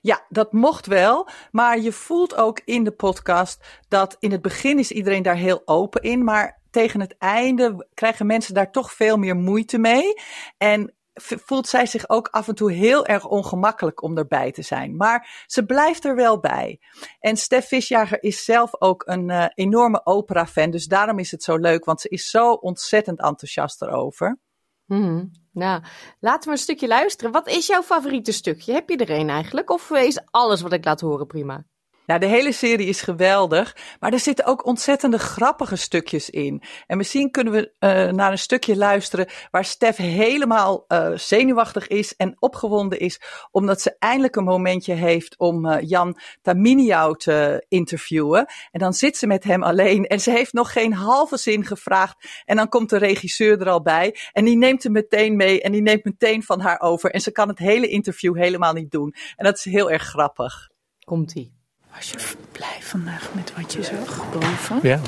[0.00, 1.28] Ja, dat mocht wel.
[1.50, 5.62] Maar je voelt ook in de podcast dat in het begin is iedereen daar heel
[5.64, 6.24] open in.
[6.24, 10.14] Maar tegen het einde krijgen mensen daar toch veel meer moeite mee.
[10.58, 14.96] En voelt zij zich ook af en toe heel erg ongemakkelijk om erbij te zijn.
[14.96, 16.80] Maar ze blijft er wel bij.
[17.20, 20.70] En Stef Visjager is zelf ook een uh, enorme opera-fan.
[20.70, 24.38] Dus daarom is het zo leuk, want ze is zo ontzettend enthousiast erover.
[24.88, 25.82] Mm, nou,
[26.20, 27.32] laten we een stukje luisteren.
[27.32, 28.72] Wat is jouw favoriete stukje?
[28.72, 29.70] Heb je er een eigenlijk?
[29.70, 31.64] Of is alles wat ik laat horen prima?
[32.08, 36.62] Nou, de hele serie is geweldig, maar er zitten ook ontzettende grappige stukjes in.
[36.86, 42.16] En misschien kunnen we uh, naar een stukje luisteren waar Stef helemaal uh, zenuwachtig is
[42.16, 48.46] en opgewonden is, omdat ze eindelijk een momentje heeft om uh, Jan Taminiau te interviewen.
[48.70, 52.42] En dan zit ze met hem alleen en ze heeft nog geen halve zin gevraagd.
[52.44, 55.72] En dan komt de regisseur er al bij en die neemt hem meteen mee en
[55.72, 57.10] die neemt meteen van haar over.
[57.10, 59.14] En ze kan het hele interview helemaal niet doen.
[59.36, 60.68] En dat is heel erg grappig.
[61.04, 61.57] Komt-ie.
[61.98, 62.18] Was je
[62.52, 64.78] blij vandaag met wat je zag boven?
[64.82, 65.00] Ja.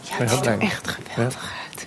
[0.00, 1.86] Ja, het ziet er echt geweldig uit.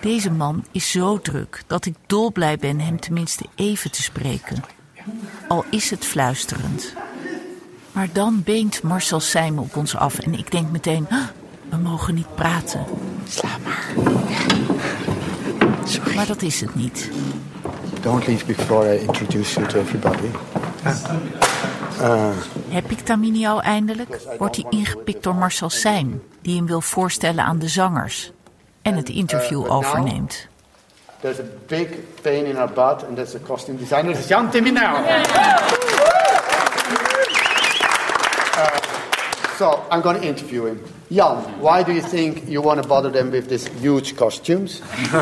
[0.00, 4.64] Deze man is zo druk dat ik dolblij ben hem tenminste even te spreken.
[5.48, 6.94] Al is het fluisterend.
[7.92, 11.24] Maar dan beent Marcel Seijmen op ons af en ik denk meteen, "Ah,
[11.68, 12.84] we mogen niet praten.
[13.28, 13.86] Sla maar.
[15.84, 16.14] Sorry.
[16.14, 17.10] Maar dat is het niet.
[18.00, 20.28] Don't leave before I introduce you to everybody.
[22.68, 24.18] Heb ik Tamini al eindelijk?
[24.38, 28.30] Wordt hij ingepikt door Marcel Seim, die hem wil voorstellen aan de zangers
[28.82, 30.46] en het interview Uh, but now- overneemt.
[31.20, 31.86] There's a big
[32.22, 34.16] pain in our butt, and that's the costume designer.
[34.28, 34.82] Jan Timmy now.
[34.82, 35.24] Uh,
[39.58, 40.80] so I'm going to interview him.
[41.08, 44.80] Jan, why do you think you want to bother them with these huge costumes?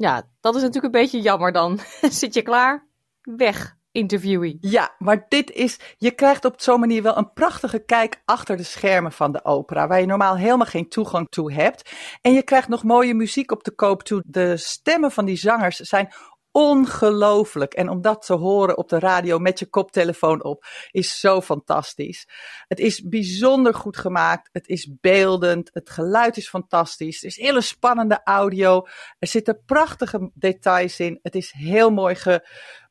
[0.00, 1.80] Ja, dat is natuurlijk een beetje jammer dan.
[2.10, 2.86] Zit je klaar?
[3.22, 4.58] Weg, interviewee.
[4.60, 5.78] Ja, maar dit is.
[5.96, 9.86] Je krijgt op zo'n manier wel een prachtige kijk achter de schermen van de opera.
[9.86, 11.90] Waar je normaal helemaal geen toegang toe hebt.
[12.20, 14.22] En je krijgt nog mooie muziek op de koop toe.
[14.26, 16.12] De stemmen van die zangers zijn
[16.50, 17.74] ongelooflijk.
[17.74, 22.28] En om dat te horen op de radio met je koptelefoon op is zo fantastisch.
[22.66, 24.48] Het is bijzonder goed gemaakt.
[24.52, 25.70] Het is beeldend.
[25.72, 27.22] Het geluid is fantastisch.
[27.22, 28.86] Er is hele spannende audio.
[29.18, 31.18] Er zitten prachtige details in.
[31.22, 32.14] Het is heel mooi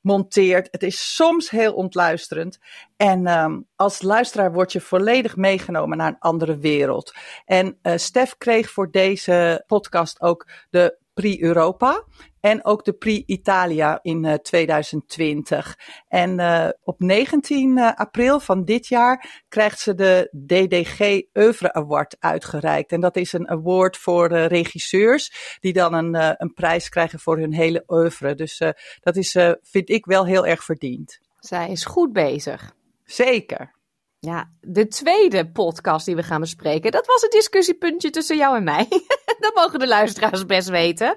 [0.08, 0.68] gemonteerd.
[0.72, 2.60] Het is soms heel ontluisterend.
[2.98, 7.14] En ehm, als luisteraar word je volledig meegenomen naar een andere wereld.
[7.46, 12.04] En eh Stef kreeg voor deze podcast ook de Prix Europa.
[12.48, 15.78] En ook de Prix Italia in eh, 2020.
[16.08, 22.16] En eh, op 19 eh, april van dit jaar krijgt ze de DDG Oeuvre Award
[22.20, 22.92] uitgereikt.
[22.92, 27.20] En dat is een award voor eh, regisseurs die dan een, eh, een prijs krijgen
[27.20, 28.36] voor hun hele oeuvre.
[28.36, 31.20] Dus eh, dat is, eh, vind ik wel heel erg verdiend.
[31.40, 32.76] Zij is goed bezig.
[33.04, 33.77] Zeker.
[34.20, 38.64] Ja, de tweede podcast die we gaan bespreken, dat was een discussiepuntje tussen jou en
[38.64, 38.88] mij.
[39.40, 41.16] dat mogen de luisteraars best weten.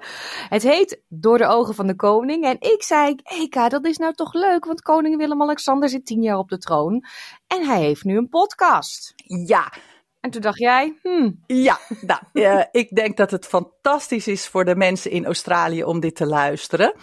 [0.49, 2.43] Het heet Door de ogen van de koning.
[2.43, 6.37] En ik zei, Eka, dat is nou toch leuk, want koning Willem-Alexander zit tien jaar
[6.37, 7.05] op de troon.
[7.47, 9.13] En hij heeft nu een podcast.
[9.25, 9.73] Ja.
[10.19, 11.43] En toen dacht jij, hmm.
[11.45, 15.99] Ja, nou, eh, ik denk dat het fantastisch is voor de mensen in Australië om
[15.99, 16.93] dit te luisteren.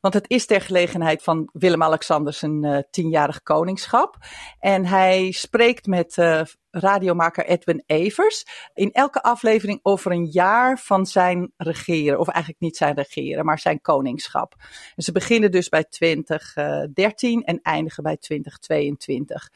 [0.00, 4.16] Want het is ter gelegenheid van Willem-Alexander zijn eh, tienjarig koningschap.
[4.58, 11.06] En hij spreekt met eh, radiomaker Edwin Evers in elke aflevering over een jaar van
[11.06, 12.18] zijn regeren.
[12.18, 14.54] Of eigenlijk niet zijn regeren, maar zijn koningschap.
[14.96, 19.50] Ze beginnen dus bij 2013 en eindigen bij 2022.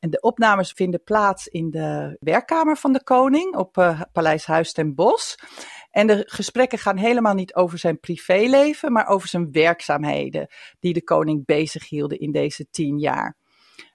[0.00, 4.72] En de opnames vinden plaats in de werkkamer van de koning op eh, Paleis Huis
[4.72, 5.34] ten Bosch.
[5.96, 10.48] En de gesprekken gaan helemaal niet over zijn privéleven, maar over zijn werkzaamheden
[10.80, 13.36] die de koning bezig hielden in deze tien jaar.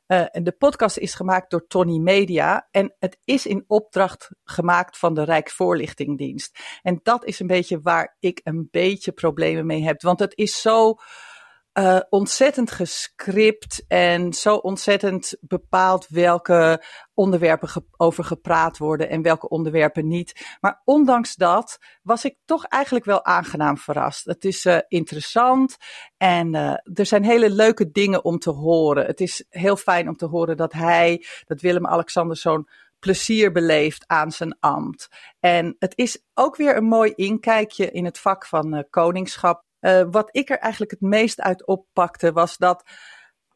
[0.08, 5.14] Uh, de podcast is gemaakt door Tony Media en het is in opdracht gemaakt van
[5.14, 6.60] de Rijksvoorlichtingdienst.
[6.82, 10.62] En dat is een beetje waar ik een beetje problemen mee heb, want het is
[10.62, 10.96] zo
[11.74, 20.08] uh, ontzettend gescript en zo ontzettend bepaald welke onderwerpen over gepraat worden en welke onderwerpen
[20.08, 20.58] niet.
[20.60, 24.26] Maar ondanks dat was ik toch eigenlijk wel aangenaam verrast.
[24.26, 25.78] Het is uh, interessant
[26.18, 29.06] en uh, er zijn hele leuke dingen om te horen.
[29.06, 32.68] Het is heel fijn om te horen dat hij, dat Willem-Alexander zo'n
[33.00, 35.08] plezier beleeft aan zijn ambt.
[35.40, 39.70] En het is ook weer een mooi inkijkje in het vak van koningschap.
[39.82, 42.84] Uh, wat ik er eigenlijk het meest uit oppakte was dat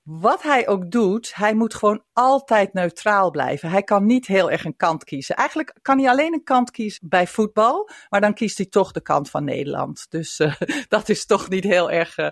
[0.06, 3.70] wat hij ook doet, hij moet gewoon altijd neutraal blijven.
[3.70, 5.36] Hij kan niet heel erg een kant kiezen.
[5.36, 9.02] Eigenlijk kan hij alleen een kant kiezen bij voetbal, maar dan kiest hij toch de
[9.02, 10.06] kant van Nederland.
[10.10, 10.56] Dus uh,
[10.88, 12.28] dat is toch niet heel erg uh,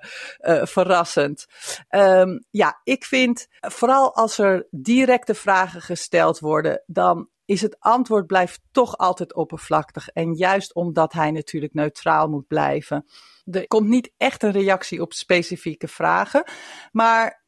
[0.63, 1.45] verrassend.
[1.89, 8.27] Um, ja, ik vind vooral als er directe vragen gesteld worden, dan is het antwoord
[8.27, 10.07] blijft toch altijd oppervlakkig.
[10.09, 13.05] En juist omdat hij natuurlijk neutraal moet blijven.
[13.51, 16.43] Er komt niet echt een reactie op specifieke vragen.
[16.91, 17.43] Maar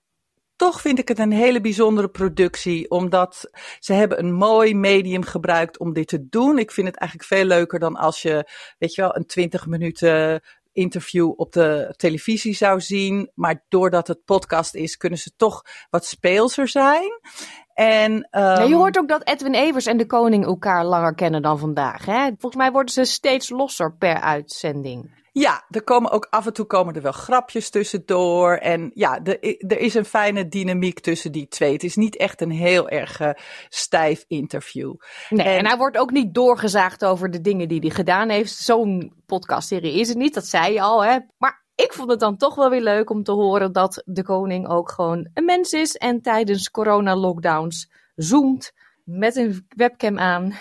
[0.55, 5.79] toch vind ik het een hele bijzondere productie, omdat ze hebben een mooi medium gebruikt
[5.79, 6.57] om dit te doen.
[6.57, 10.41] Ik vind het eigenlijk veel leuker dan als je, weet je wel, een 20 minuten
[10.71, 13.31] interview op de televisie zou zien.
[13.33, 17.19] Maar doordat het podcast is, kunnen ze toch wat speelser zijn.
[17.75, 18.67] En, um...
[18.67, 22.05] je hoort ook dat Edwin Evers en de koning elkaar langer kennen dan vandaag.
[22.05, 22.25] Hè?
[22.25, 25.23] Volgens mij worden ze steeds losser per uitzending.
[25.31, 28.55] Ja, er komen ook af en toe komen er wel grapjes tussendoor.
[28.55, 31.73] En ja, de, er is een fijne dynamiek tussen die twee.
[31.73, 33.29] Het is niet echt een heel erg uh,
[33.69, 34.93] stijf interview.
[35.29, 38.51] Nee, en, en, hij wordt ook niet doorgezaagd over de dingen die hij gedaan heeft.
[38.51, 41.03] Zo'n podcastserie is het niet, dat zei je al.
[41.03, 41.17] Hè?
[41.37, 44.67] Maar ik vond het dan toch wel weer leuk om te horen dat de koning
[44.67, 45.95] ook gewoon een mens is.
[45.95, 50.53] En tijdens corona-lockdowns zoomt met een webcam aan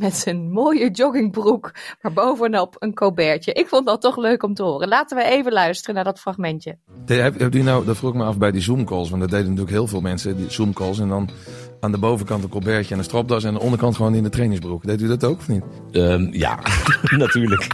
[0.00, 3.52] met zijn mooie joggingbroek, maar bovenop een colbertje.
[3.52, 4.88] Ik vond dat toch leuk om te horen.
[4.88, 6.78] Laten we even luisteren naar dat fragmentje.
[7.06, 9.44] Heb, heb u nou, dat vroeg ik me af bij die Zoom-calls, want dat deden
[9.46, 10.98] natuurlijk heel veel mensen, die Zoom-calls.
[10.98, 11.28] En dan
[11.80, 14.28] aan de bovenkant een colbertje en een stropdas en aan de onderkant gewoon in de
[14.28, 14.84] trainingsbroek.
[14.86, 15.62] Deed u dat ook of niet?
[15.92, 16.58] Ehm, ja,
[17.16, 17.66] natuurlijk.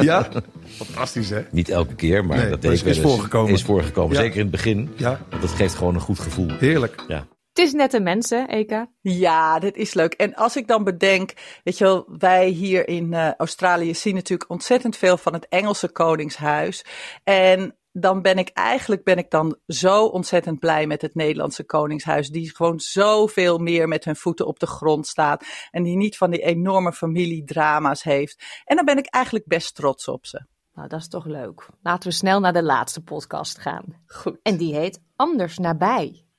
[0.00, 0.28] ja?
[0.64, 1.40] Fantastisch hè?
[1.50, 3.52] Niet elke keer, maar Nee, dat is, is- is wel eens- voorgekomen.
[3.52, 4.20] Is voorgekomen, Ja.
[4.22, 4.90] zeker in het begin.
[4.96, 5.20] Ja.
[5.30, 6.48] Want dat geeft gewoon een goed gevoel.
[6.58, 7.04] Heerlijk.
[7.08, 7.26] Ja.
[7.52, 8.90] Het is net een mensen, Eka.
[9.00, 10.12] Ja, dit is leuk.
[10.12, 11.32] En als ik dan bedenk,
[11.64, 15.92] weet je wel, wij hier in eh, Australië zien natuurlijk ontzettend veel van het Engelse
[15.92, 16.84] Koningshuis.
[17.24, 22.28] En dan ben ik eigenlijk ben ik dan zo ontzettend blij met het Nederlandse Koningshuis.
[22.28, 25.44] Die gewoon zoveel meer met hun voeten op de grond staat.
[25.70, 28.62] En die niet van die enorme familiedrama's heeft.
[28.64, 30.46] En dan ben ik eigenlijk best trots op ze.
[30.74, 31.68] Nou, dat is toch leuk.
[31.82, 33.84] Laten we snel naar de laatste podcast gaan.
[34.06, 34.38] Goed.
[34.42, 36.29] En die heet Anders nabij.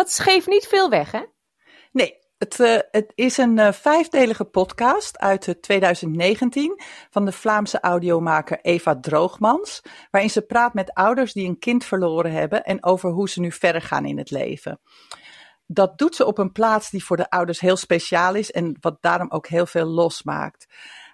[0.00, 1.22] Dat geeft niet veel weg, hè?
[1.92, 6.80] Nee, het, eh, het is een eh, vijfdelige podcast uit eh, 2019
[7.10, 12.32] van de Vlaamse audiomaker Eva Droogmans, waarin ze praat met ouders die een kind verloren
[12.32, 14.80] hebben en over hoe ze nu verder gaan in het leven.
[15.66, 18.96] Dat doet ze op een plaats die voor de ouders heel speciaal is en wat
[19.00, 20.66] daarom ook heel veel losmaakt.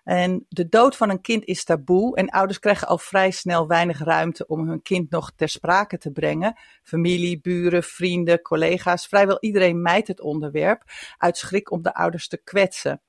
[0.07, 3.98] En de dood van een kind is taboe en ouders krijgen al vrij snel weinig
[3.98, 6.59] ruimte om hun kind nog ter sprake te brengen.
[6.82, 10.82] Familie, buren, vrienden, collega's, vrijwel iedereen mijt het onderwerp
[11.18, 13.00] uit schrik om de ouders te kwetsen.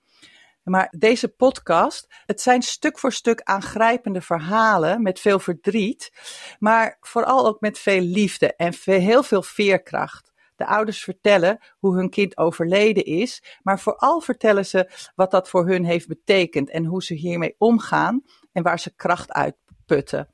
[0.64, 6.12] Maar deze podcast, het zijn stuk voor stuk aangrijpende verhalen met veel verdriet,
[6.60, 10.32] maar vooral ook met veel liefde en heel veel veerkracht.
[10.58, 15.68] De ouders vertellen hoe hun kind overleden is, maar vooral vertellen ze wat dat voor
[15.68, 19.56] hun heeft betekend en hoe ze hiermee omgaan en waar ze kracht uit
[19.86, 20.30] putten.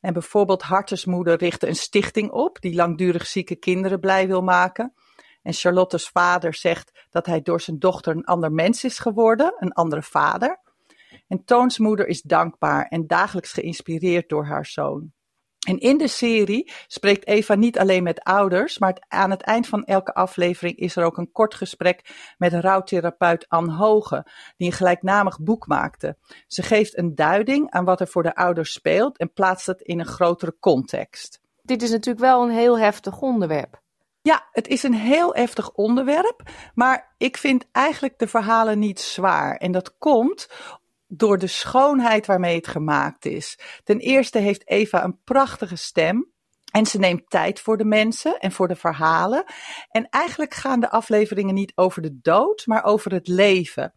[0.00, 4.94] En bijvoorbeeld Hartesmoeder richtte een stichting op die langdurig zieke kinderen blij wil maken.
[5.42, 9.72] En Charlotte's vader zegt dat hij door zijn dochter een ander mens is geworden, een
[9.72, 10.60] andere vader.
[11.28, 15.12] En Toons moeder is dankbaar en dagelijks geïnspireerd door haar zoon.
[15.66, 19.84] En in de serie spreekt Eva niet alleen met ouders, maar aan het eind van
[19.84, 25.40] elke aflevering is er ook een kort gesprek met rouwtherapeut Anne Hoge, die een gelijknamig
[25.40, 26.16] boek maakte.
[26.46, 30.00] Ze geeft een duiding aan wat er voor de ouders speelt en plaatst het in
[30.00, 31.40] een grotere context.
[31.62, 33.80] Dit is natuurlijk wel een heel heftig onderwerp.
[34.22, 36.42] Ja, het is een heel heftig onderwerp,
[36.74, 39.56] maar ik vind eigenlijk de verhalen niet zwaar.
[39.56, 40.48] En dat komt
[41.14, 43.58] door de schoonheid waarmee het gemaakt is.
[43.84, 46.30] Ten eerste heeft Eva een prachtige stem.
[46.70, 49.44] En ze neemt tijd voor de mensen en voor de verhalen.
[49.88, 53.94] En eigenlijk gaan de afleveringen niet over de dood, maar over het leven.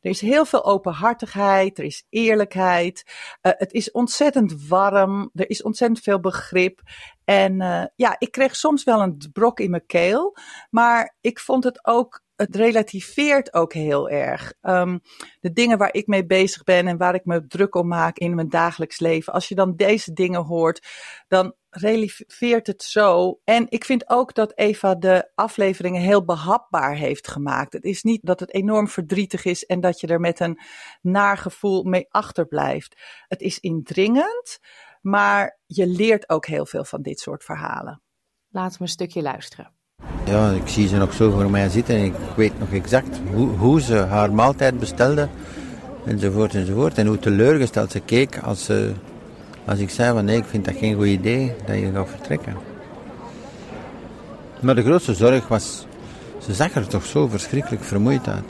[0.00, 3.12] Er is heel veel openhartigheid, er is eerlijkheid.
[3.40, 6.80] eh, het is ontzettend warm, er is ontzettend veel begrip.
[7.24, 10.36] En eh, ja, ik kreeg soms wel een brok in mijn keel,
[10.70, 14.52] maar ik vond het ook het relativeert ook heel erg.
[14.60, 14.98] Ehm,
[15.40, 18.34] de dingen waar ik mee bezig ben en waar ik me druk om maak in
[18.34, 19.32] mijn dagelijks leven.
[19.32, 20.86] Als je dan deze dingen hoort,
[21.28, 23.40] dan relativeert het zo.
[23.44, 27.72] En ik vind ook dat Eva de afleveringen heel behapbaar heeft gemaakt.
[27.72, 30.60] Het is niet dat het enorm verdrietig is en dat je er met een
[31.02, 33.00] naar gevoel mee achterblijft.
[33.28, 34.58] Het is indringend,
[35.00, 38.02] maar je leert ook heel veel van dit soort verhalen.
[38.48, 39.77] Laten we een stukje luisteren.
[40.28, 43.48] Ja, ik zie ze nog zo voor mij zitten en ik weet nog exact hoe,
[43.48, 45.28] hoe ze haar maaltijd bestelde,
[46.04, 46.98] enzovoort enzovoort.
[46.98, 48.92] En hoe teleurgesteld ze keek als, ze,
[49.64, 52.56] als ik zei van nee, ik vind dat geen goed idee dat je gaat vertrekken.
[54.60, 55.86] Maar de grootste zorg was,
[56.38, 58.44] ze zag er toch zo verschrikkelijk vermoeid uit.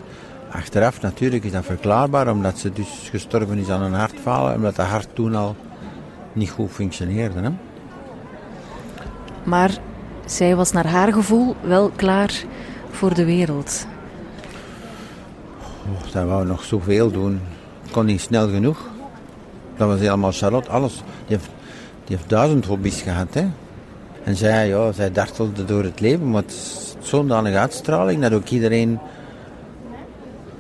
[0.51, 4.87] Achteraf natuurlijk is dat verklaarbaar, omdat ze dus gestorven is aan een hartfalen, omdat dat
[4.87, 5.57] hart toen al
[6.33, 7.41] niet goed functioneerde.
[7.41, 7.51] Hè?
[9.45, 9.79] Maar
[10.31, 12.45] zij was naar haar gevoel wel klaar
[12.91, 13.87] voor de wereld.
[15.61, 17.41] Oh, dat wou nog zoveel doen.
[17.91, 18.91] Kon niet snel genoeg.
[19.77, 20.95] Dat was helemaal Charlotte, alles.
[21.27, 21.51] Die heeft,
[22.05, 23.47] die heeft duizend hobby's gehad, hè.
[24.25, 28.33] En zij, ja, zij dartelde door het leven, maar het is zo'n danige uitstraling dat
[28.33, 28.99] ook iedereen...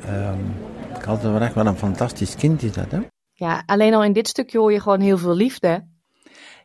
[0.05, 0.67] ehm
[0.99, 2.99] ik had altijd gedacht, wat een fantastisch kind is dat, hè.
[3.33, 5.85] Ja, alleen al in dit stukje hoor je gewoon heel veel liefde.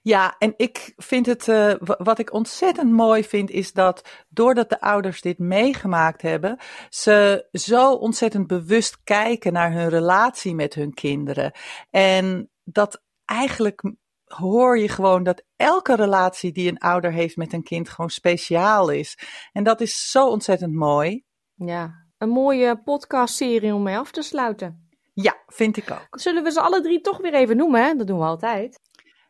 [0.05, 4.69] Ja, en ik vind het, eh, wa- wat ik ontzettend mooi vind, is dat doordat
[4.69, 6.57] de ouders dit meegemaakt hebben,
[6.89, 11.51] ze zo ontzettend bewust kijken naar hun relatie met hun kinderen.
[11.89, 13.93] En dat eigenlijk
[14.23, 18.89] hoor je gewoon dat elke relatie die een ouder heeft met een kind gewoon speciaal
[18.89, 19.17] is.
[19.51, 21.23] En dat is zo ontzettend mooi.
[21.55, 24.89] Ja, een mooie podcastserie om mee af te sluiten.
[25.13, 26.19] Ja, vind ik ook.
[26.19, 27.83] Zullen we ze alle drie toch weer even noemen?
[27.83, 27.93] Hè?
[27.95, 28.79] Dat doen we altijd.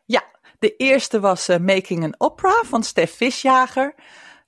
[0.04, 0.22] Ja,
[0.64, 3.94] de eerste was eh, Making an Opera van Stef Visjager.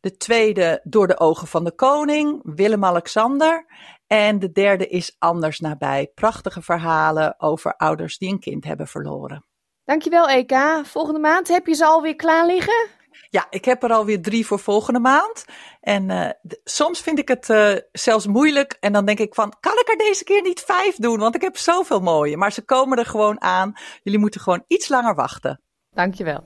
[0.01, 3.67] De tweede Door de Ogen van de Koning, Willem-Alexander.
[4.07, 6.11] En de derde is Anders nabij.
[6.15, 9.45] Prachtige verhalen over ouders die een kind hebben verloren.
[9.85, 10.57] Dankjewel, EK.
[10.83, 12.89] Volgende maand heb je ze alweer klaar liggen?
[13.31, 15.45] Ja, ik heb er alweer drie voor volgende maand.
[15.81, 16.31] En uh,
[16.65, 18.77] soms vind ik het uh, zelfs moeilijk.
[18.81, 21.19] En dan denk ik van, kan ik er deze keer niet vijf doen?
[21.19, 22.37] Want ik heb zoveel mooie.
[22.37, 23.73] Maar ze komen er gewoon aan.
[24.03, 25.61] Jullie moeten gewoon iets langer wachten.
[25.97, 26.45] Dankjewel.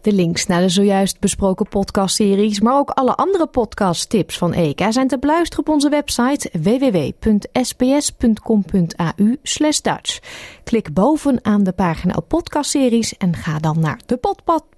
[0.00, 5.08] De links naar de zojuist besproken podcastseries, maar ook alle andere podcasttips van EKA zijn
[5.08, 7.40] te beluisteren op onze website www.sbs.com.au
[9.82, 10.18] Dutch.
[10.64, 14.16] Klik bovenaan de pagina op podcastseries en ga dan naar de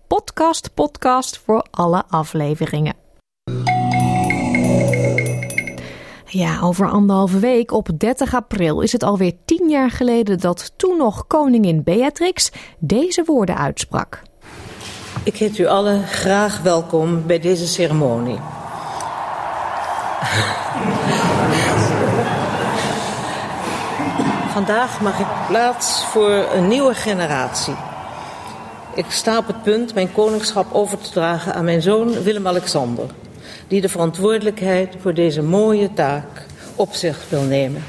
[0.06, 2.94] podcast podcast voor alle afleveringen.
[6.34, 10.96] Ja, over anderhalve week, op 30 april, is het alweer tien jaar geleden dat toen
[10.96, 14.22] nog koningin Beatrix deze woorden uitsprak.
[15.22, 18.38] Ik heet u allen graag welkom bij deze ceremonie.
[24.52, 27.74] Vandaag mag ik plaats voor een nieuwe generatie.
[28.94, 33.06] Ik sta op het punt mijn koningschap over te dragen aan mijn zoon Willem-Alexander,
[33.72, 36.46] die de verantwoordelijkheid voor deze mooie taak
[36.76, 37.82] op zich wil nemen.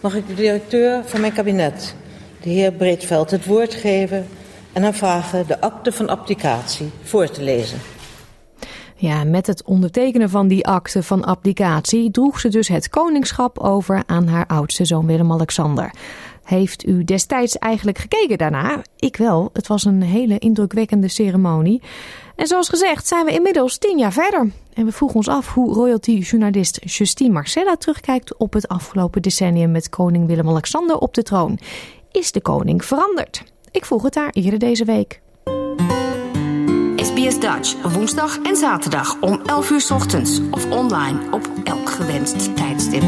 [0.00, 1.94] Mag ik de directeur van mijn kabinet,
[2.42, 4.26] de heer Breedveld, het woord geven
[4.72, 7.78] en hem vragen de akte van abdicatie voor te lezen.
[8.94, 14.02] Ja, met het ondertekenen van die akte van abdicatie droeg ze dus het koningschap over
[14.06, 15.90] aan haar oudste zoon Willem-Alexander.
[16.50, 18.82] Heeft u destijds eigenlijk gekeken daarna?
[18.96, 19.50] Ik wel.
[19.52, 21.82] Het was een hele indrukwekkende ceremonie.
[22.36, 24.50] En zoals gezegd zijn we inmiddels tien jaar verder.
[24.72, 29.88] En we vroegen ons af hoe royalty-journalist Justine Marcella terugkijkt op het afgelopen decennium met
[29.88, 31.58] koning Willem-Alexander op de troon.
[32.10, 33.42] Is de koning veranderd?
[33.70, 35.20] Ik vroeg het daar eerder deze week.
[37.00, 43.02] SBS Dutch, woensdag en zaterdag om 11 uur ochtends of online op elk gewenst tijdstip.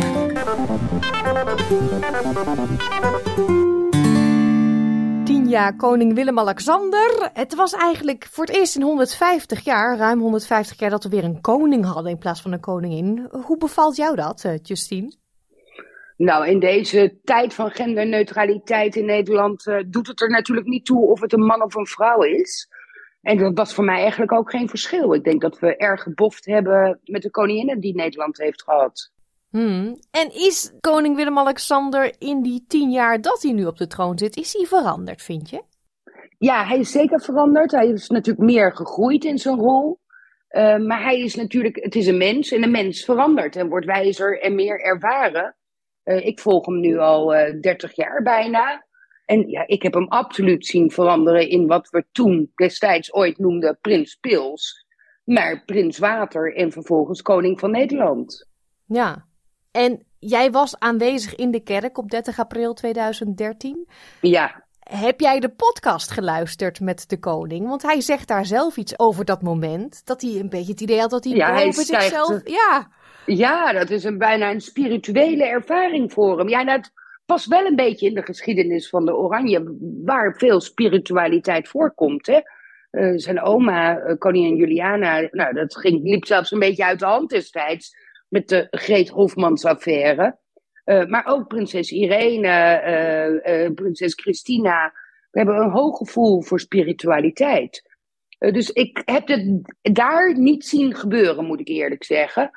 [5.24, 7.30] Tien jaar koning Willem-Alexander.
[7.32, 11.24] Het was eigenlijk voor het eerst in 150 jaar, ruim 150 jaar, dat we weer
[11.24, 13.28] een koning hadden in plaats van een koningin.
[13.45, 15.12] Hoe bevalt jou dat, eh, Justine?
[16.16, 21.07] Nou, in deze tijd van genderneutraliteit in Nederland uh, doet het er natuurlijk niet toe
[21.07, 22.68] of het een man of een vrouw is.
[23.22, 25.14] En dat was voor mij eigenlijk ook geen verschil.
[25.14, 29.12] Ik denk dat we erg geboft hebben met de koninginnen die Nederland heeft gehad.
[29.50, 29.96] Hmm.
[30.10, 34.36] En is koning Willem-Alexander in die tien jaar dat hij nu op de troon zit,
[34.36, 35.62] is hij veranderd, vind je?
[36.38, 37.70] Ja, hij is zeker veranderd.
[37.70, 40.00] Hij is natuurlijk meer gegroeid in zijn rol.
[40.50, 43.86] Uh, maar hij is natuurlijk, het is een mens en een mens verandert en wordt
[43.86, 45.56] wijzer en meer ervaren.
[46.04, 48.86] Uh, ik volg hem nu al uh, 30 jaar bijna.
[49.33, 53.78] En ja, ik heb hem absoluut zien veranderen in wat we toen destijds ooit noemden
[53.80, 54.87] Prins Pils.
[55.24, 58.49] Maar Prins Water en vervolgens Koning van Nederland.
[58.87, 59.24] Ja,
[59.70, 63.89] en jij was aanwezig in de kerk op 30 april 2013.
[64.20, 64.64] Ja.
[64.80, 67.68] Heb jij de podcast geluisterd met de koning?
[67.68, 70.07] Want hij zegt daar zelf iets over dat moment.
[70.07, 72.41] Dat hij een beetje het idee had dat hij ja, hij zichzelf...
[72.45, 72.89] Ja,
[73.26, 76.49] ja, dat is een, bijna een spirituele ervaring voor hem.
[76.49, 76.91] Ja, dat
[77.33, 82.26] past wel een beetje in de geschiedenis van de Oranje, waar veel spiritualiteit voorkomt.
[82.26, 82.41] Hè?
[82.91, 87.05] Uh, zijn oma, uh, koningin Juliana, nou, dat ging, liep zelfs een beetje uit de
[87.05, 87.97] hand destijds
[88.28, 90.39] met de Greet Hofmans affaire.
[90.85, 94.93] Uh, maar ook prinses Irene, prinses Christina.
[95.30, 97.83] We hebben een hoog gevoel voor spiritualiteit.
[98.39, 99.62] dus ik heb het
[99.95, 102.51] daar niet zien gebeuren, moet ik eerlijk zeggen.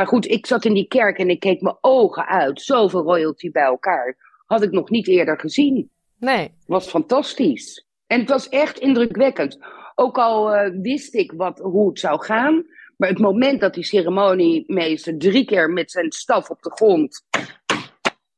[0.00, 2.60] Maar goed, ik zat in die kerk en ik keek mijn ogen uit.
[2.60, 4.16] Zoveel royalty bij elkaar.
[4.46, 5.90] Had ik nog niet eerder gezien.
[6.18, 6.42] Nee.
[6.42, 7.86] Het was fantastisch.
[8.06, 9.58] En het was echt indrukwekkend.
[9.94, 12.66] Ook al uh, wist ik wat, hoe het zou gaan.
[12.96, 17.24] Maar het moment dat die ceremoniemeester drie keer met zijn staf op de grond.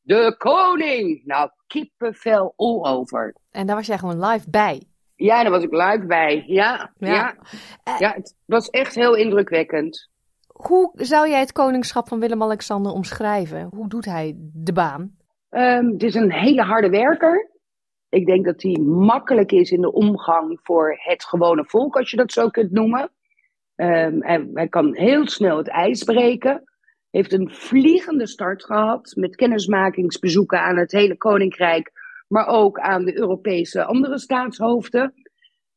[0.00, 1.24] De koning!
[1.24, 3.34] Nou, kippenvel all over.
[3.50, 4.82] En daar was jij gewoon live bij.
[5.16, 6.44] Ja, daar was ik live bij.
[6.46, 7.36] Ja, ja.
[7.84, 7.96] ja.
[7.98, 10.10] Ja het was echt heel indrukwekkend.
[10.53, 13.68] Hoe zou jij het koningschap van Willem-Alexander omschrijven?
[13.70, 15.16] Hoe doet hij de baan?
[15.50, 17.50] Um, het is een hele harde werker.
[18.09, 22.16] Ik denk dat hij makkelijk is in de omgang voor het gewone volk, als je
[22.16, 23.11] dat zo kunt noemen.
[23.74, 26.64] Hij, hij, kan heel snel het ijs breken.
[27.11, 31.92] Heeft een vliegende start gehad met kennismakingsbezoeken aan het hele koninkrijk,
[32.28, 35.14] maar ook aan de Europese andere staatshoofden.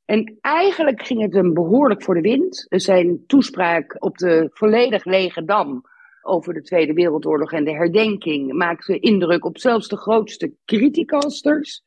[0.06, 2.66] En eigenlijk ging het hem behoorlijk voor de wind.
[2.70, 5.82] Zijn toespraak op de volledig lege dam
[6.22, 11.84] over de Tweede Wereldoorlog en de herdenking maakte indruk op zelfs de grootste criticasters.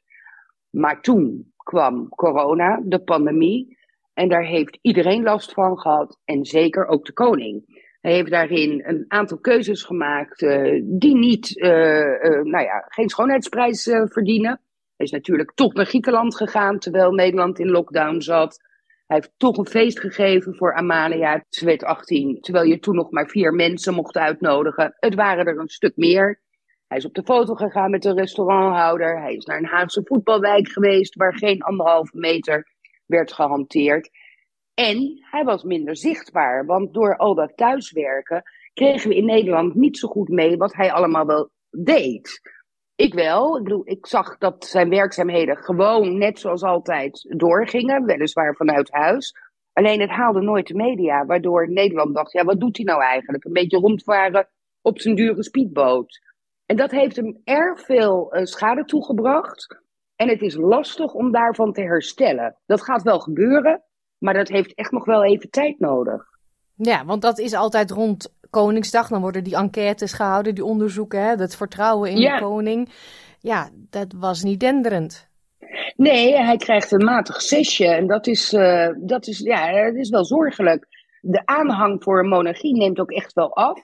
[0.71, 3.77] Maar toen kwam corona, de pandemie,
[4.15, 7.87] en daar heeft iedereen last van gehad, en zeker ook de koning.
[8.01, 13.09] Hij heeft daarin een aantal keuzes gemaakt uh, die niet, uh, uh, nou ja, geen
[13.09, 14.61] schoonheidsprijs verdienen.
[14.99, 18.61] Hij is natuurlijk toch naar Griekenland gegaan terwijl Nederland in lockdown zat.
[19.07, 21.45] Hij heeft toch een feest gegeven voor Amalia.
[21.49, 24.97] Ze werd 18, terwijl je toen nog maar vier mensen mocht uitnodigen.
[24.99, 26.41] Het waren er een stuk meer.
[26.87, 29.21] Hij is op de foto gegaan met de restauranthouder.
[29.21, 32.67] Hij is naar een Haagse voetbalwijk geweest waar geen anderhalve meter
[33.07, 34.11] werd gehanteerd.
[34.75, 38.43] En hij was minder zichtbaar, want door al dat thuiswerken
[38.73, 42.41] kregen we in Nederland niet zo goed mee wat hij allemaal wel deed.
[42.99, 43.57] Ik wel.
[43.57, 49.35] Ik bedoel, ik zag dat zijn werkzaamheden gewoon net zoals altijd doorgingen, weliswaar vanuit huis.
[49.73, 53.45] Alleen het haalde nooit de media, waardoor Nederland dacht, ja, wat doet hij nou eigenlijk?
[53.45, 54.49] Een beetje rondvaren
[54.83, 56.21] op zijn dure speedboot.
[56.67, 59.83] En dat heeft hem erg veel uh, schade toegebracht.
[60.17, 62.57] En het is lastig om daarvan te herstellen.
[62.67, 63.83] Dat gaat wel gebeuren,
[64.19, 66.25] maar dat heeft echt nog wel even tijd nodig.
[66.75, 69.09] Ja, want dat is altijd rond Koningsdag.
[69.09, 72.89] Dan worden die enquêtes gehouden, die onderzoeken, hè, dat vertrouwen in de koning.
[73.41, 75.29] Ja, dat was niet denderend.
[75.97, 77.87] Nee, hij krijgt een matig zesje.
[77.87, 80.87] En dat is, uh, dat is, ja, dat is wel zorgelijk.
[81.21, 83.83] De aanhang voor een monarchie neemt ook echt wel af.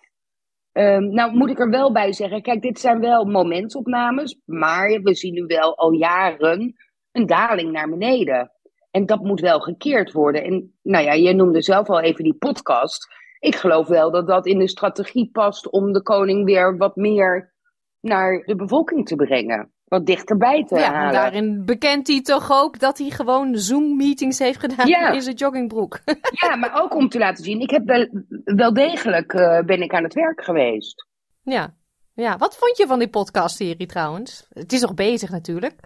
[0.73, 5.15] Um, nou moet ik er wel bij zeggen, kijk, dit zijn wel momentopnames, maar we
[5.15, 6.75] zien nu wel al jaren
[7.13, 8.53] een daling naar beneden.
[8.91, 10.45] En dat moet wel gekeerd worden.
[10.45, 13.07] En nou ja, je noemde zelf al even die podcast.
[13.45, 17.53] Ik geloof wel dat dat in de strategie past om de koning weer wat meer
[18.01, 19.73] naar de bevolking te brengen.
[19.85, 21.13] Wat dichterbij te ja, halen.
[21.13, 26.01] daarin bekent hij toch ook dat hij gewoon Zoom-meetings heeft gedaan in zijn joggingbroek.
[26.43, 28.09] ja, maar ook om te laten zien, ik heb wel,
[28.45, 31.07] wel degelijk uh, ben ik aan het werk geweest.
[31.43, 31.75] Ja.
[32.15, 34.47] ja, wat vond je van die podcastserie trouwens?
[34.49, 35.81] Het is nog bezig natuurlijk.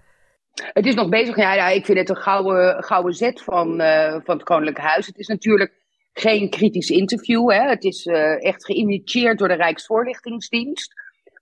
[0.53, 1.35] Het is nog bezig.
[1.35, 5.05] Ja, ja ik vind het een gouden, gouden zet van, uh, van het Koninklijke Huis.
[5.05, 5.77] Het is natuurlijk
[6.19, 7.51] geen kritisch interview.
[7.51, 7.69] Hè.
[7.69, 10.93] Het is uh, echt geïnitieerd door de Rijksvoorlichtingsdienst.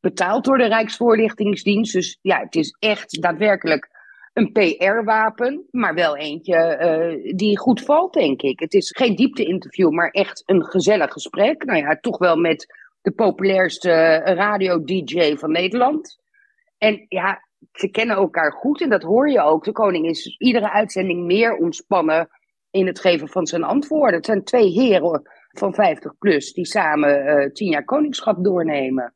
[0.01, 1.93] Betaald door de Rijksvoorlichtingsdienst.
[1.93, 3.89] Dus ja, het is echt daadwerkelijk
[4.33, 5.67] een PR-wapen.
[5.71, 8.59] Maar wel eentje uh, die goed valt, denk ik.
[8.59, 11.63] Het is geen diepte-interview, maar echt een gezellig gesprek.
[11.63, 12.65] Nou ja, toch wel met
[13.01, 16.19] de populairste radio-dj van Nederland.
[16.77, 19.63] En ja, ze kennen elkaar goed en dat hoor je ook.
[19.63, 22.29] De koning is iedere uitzending meer ontspannen
[22.77, 24.15] in het geven van zijn antwoorden.
[24.15, 29.13] Het zijn twee heren van 50 plus die samen uh, tien jaar koningschap doornemen.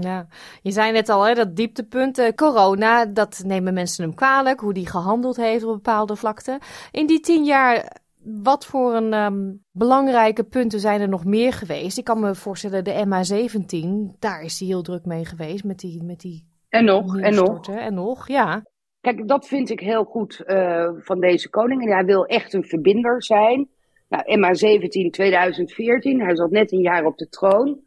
[0.00, 0.26] Ja,
[0.62, 4.72] je zei net al, hè, dat dieptepunt, uh, corona, dat nemen mensen hem kwalijk, hoe
[4.72, 6.58] die gehandeld heeft op bepaalde vlakten.
[6.90, 11.98] In die tien jaar, wat voor een um, belangrijke punten zijn er nog meer geweest?
[11.98, 16.02] Ik kan me voorstellen, de MH17, daar is hij heel druk mee geweest met die,
[16.02, 17.68] met die en nog, en nog.
[17.68, 18.62] En nog, ja.
[19.02, 21.82] Kijk, dat vind ik heel goed uh, van deze koning.
[21.82, 23.68] En hij wil echt een verbinder zijn.
[24.08, 27.80] Nou, MH17 2014, hij zat net een jaar op de troon.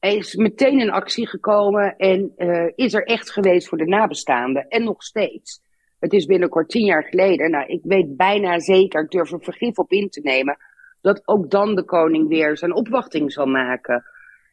[0.00, 4.68] Hij is meteen in actie gekomen en uh, is er echt geweest voor de nabestaanden.
[4.68, 5.62] En nog steeds.
[5.98, 7.50] Het is binnenkort tien jaar geleden.
[7.50, 10.56] Nou, ik weet bijna zeker, ik durf er vergif op in te nemen,
[11.00, 14.04] dat ook dan de koning weer zijn opwachting zal maken.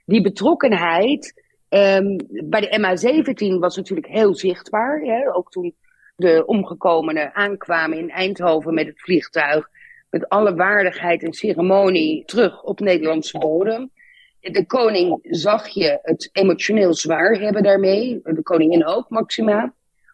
[0.05, 2.15] Die betrokkenheid um,
[2.49, 4.99] bij de MH17 was natuurlijk heel zichtbaar.
[4.99, 5.35] Hè?
[5.35, 5.75] Ook toen
[6.17, 9.69] de omgekomenen aankwamen in Eindhoven met het vliegtuig.
[10.09, 13.89] Met alle waardigheid en ceremonie terug op Nederlandse bodem.
[14.39, 18.19] De koning zag je het emotioneel zwaar hebben daarmee.
[18.23, 19.73] De koningin ook, Maxima.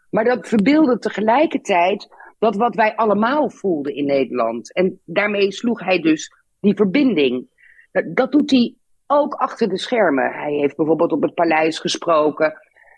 [0.10, 2.08] Maar dat verbeelde tegelijkertijd
[2.39, 4.74] dat wat wij allemaal voelden in Nederland.
[4.74, 7.47] En daarmee sloeg hij dus die verbinding.
[8.14, 8.76] Dat doet hij
[9.08, 10.32] ook achter de schermen.
[10.32, 12.54] Hij heeft bijvoorbeeld op het paleis gesproken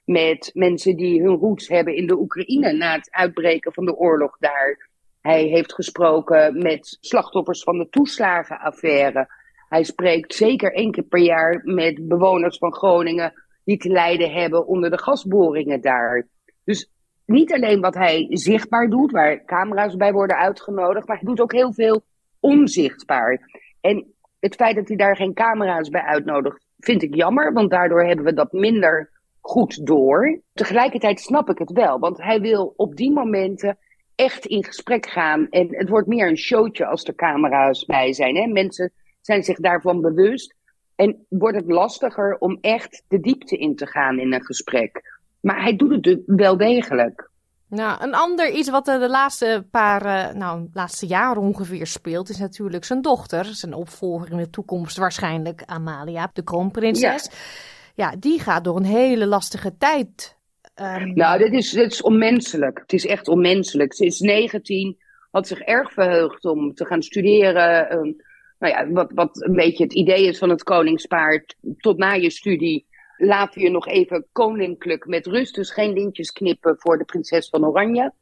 [0.05, 4.37] met mensen die hun roots hebben in de Oekraïne na het uitbreken van de oorlog
[4.39, 4.89] daar.
[5.21, 9.27] Hij heeft gesproken met slachtoffers van de toeslagenaffaire.
[9.69, 13.33] Hij spreekt zeker één keer per jaar met bewoners van Groningen
[13.63, 16.27] die te lijden hebben onder de gasboringen daar.
[16.63, 16.91] Dus
[17.25, 21.51] niet alleen wat hij zichtbaar doet, waar camera's bij worden uitgenodigd, maar hij doet ook
[21.51, 22.03] heel veel
[22.39, 23.39] onzichtbaar.
[23.81, 28.05] En het feit dat hij daar geen camera's bij uitnodigt, vind ik jammer, want daardoor
[28.05, 29.09] hebben we dat minder
[29.45, 30.39] goed door.
[30.53, 33.77] Tegelijkertijd snap ik het wel, want hij wil op die momenten
[34.15, 35.49] echt in gesprek gaan.
[35.49, 38.35] En het wordt meer een showtje als er camera's bij zijn.
[38.35, 38.47] Hè?
[38.47, 38.91] Mensen
[39.21, 40.55] zijn zich daarvan bewust.
[40.95, 45.19] En wordt het lastiger om echt de diepte in te gaan in een gesprek.
[45.39, 47.29] Maar hij doet het wel degelijk.
[47.67, 52.37] Nou, een ander iets wat de laatste paar, uh, nou, laatste jaren ongeveer speelt, is
[52.37, 53.45] natuurlijk zijn dochter.
[53.45, 57.23] Zijn opvolger in de toekomst waarschijnlijk, Amalia, de kroonprinses.
[57.23, 60.37] Ja, ja die gaat door een hele lastige tijd.
[60.81, 61.13] Um...
[61.13, 62.79] Nou, dit is, dit is onmenselijk.
[62.79, 63.93] Het is echt onmenselijk.
[63.93, 64.97] Ze is 19,
[65.31, 67.93] had zich erg verheugd om te gaan studeren.
[67.97, 68.15] Um,
[68.59, 71.55] nou ja, wat, wat een beetje het idee is van het koningspaard.
[71.77, 72.85] Tot na je studie
[73.17, 75.55] laten je nog even koninklijk met rust.
[75.55, 78.13] Dus geen lintjes knippen voor de prinses van Oranje.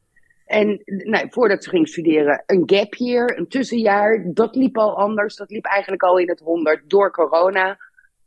[0.46, 4.24] En nou, voordat ze ging studeren, een gap year, een tussenjaar.
[4.34, 5.36] Dat liep al anders.
[5.36, 7.78] Dat liep eigenlijk al in het honderd door corona.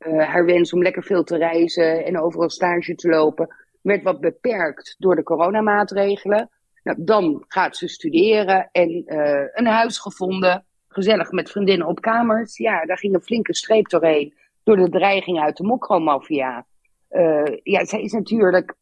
[0.06, 3.48] Uh, haar wens om lekker veel te reizen en overal stage te lopen
[3.86, 6.50] werd wat beperkt door de coronamaatregelen.
[6.82, 10.64] Nou, dan gaat ze studeren en uh, een huis gevonden.
[10.88, 12.56] Gezellig met vriendinnen op kamers.
[12.56, 14.34] Ja, daar ging een flinke streep doorheen.
[14.64, 16.66] Door de dreiging uit de mokromafia.
[17.10, 18.74] Uh, ja, zij is natuurlijk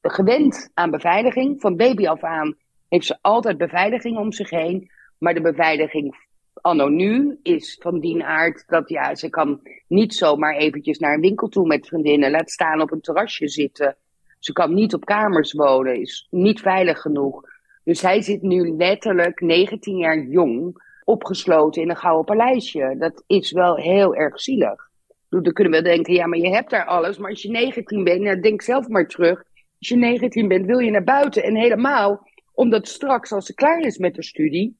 [0.00, 1.60] gewend aan beveiliging.
[1.60, 2.56] Van baby af aan
[2.88, 4.90] heeft ze altijd beveiliging om zich heen.
[5.18, 6.16] Maar de beveiliging
[6.62, 11.20] anno nu is van die aard dat ja, ze kan niet zomaar eventjes naar een
[11.20, 12.30] winkel toe met vriendinnen.
[12.30, 13.96] Laat staan op een terrasje zitten.
[14.38, 17.42] Ze kan niet op kamers wonen, is niet veilig genoeg.
[17.84, 22.94] Dus hij zit nu letterlijk 19 jaar jong, opgesloten in een gouden paleisje.
[22.98, 24.90] Dat is wel heel erg zielig.
[25.28, 27.18] Dan kunnen we denken, ja, maar je hebt daar alles.
[27.18, 29.44] Maar als je 19 bent, nou, denk zelf maar terug.
[29.78, 31.42] Als je 19 bent, wil je naar buiten.
[31.42, 34.76] En helemaal omdat straks, als ze klaar is met de studie,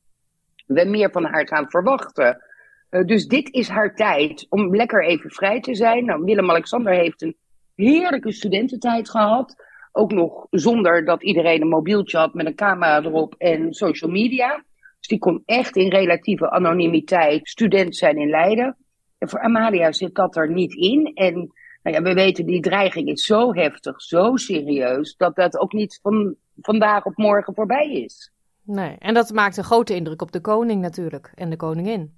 [0.67, 2.43] we meer van haar gaan verwachten.
[2.91, 6.05] Uh, dus dit is haar tijd om lekker even vrij te zijn.
[6.05, 7.37] Nou, Willem-Alexander heeft een
[7.75, 9.55] heerlijke studententijd gehad.
[9.93, 14.65] Ook nog zonder dat iedereen een mobieltje had met een camera erop en social media.
[14.99, 18.77] Dus die kon echt in relatieve anonimiteit student zijn in Leiden.
[19.19, 21.11] En voor Amalia zit dat er niet in.
[21.15, 21.35] En
[21.83, 25.99] nou ja, we weten, die dreiging is zo heftig, zo serieus, dat dat ook niet
[26.03, 28.32] van vandaag op morgen voorbij is.
[28.65, 32.15] Nee, en dat maakt een grote indruk op de koning natuurlijk en de koningin.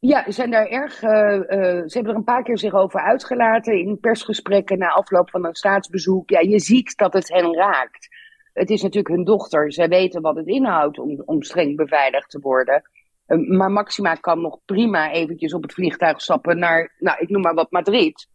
[0.00, 1.02] Ja, ze zijn daar erg.
[1.02, 1.40] Uh, uh,
[1.86, 5.54] ze hebben er een paar keer zich over uitgelaten in persgesprekken na afloop van een
[5.54, 6.30] staatsbezoek.
[6.30, 8.08] Ja, je ziet dat het hen raakt.
[8.52, 9.72] Het is natuurlijk hun dochter.
[9.72, 12.82] Zij weten wat het inhoudt om, om streng beveiligd te worden.
[13.26, 17.42] Uh, maar Maxima kan nog prima eventjes op het vliegtuig stappen naar, nou, ik noem
[17.42, 18.28] maar wat Madrid.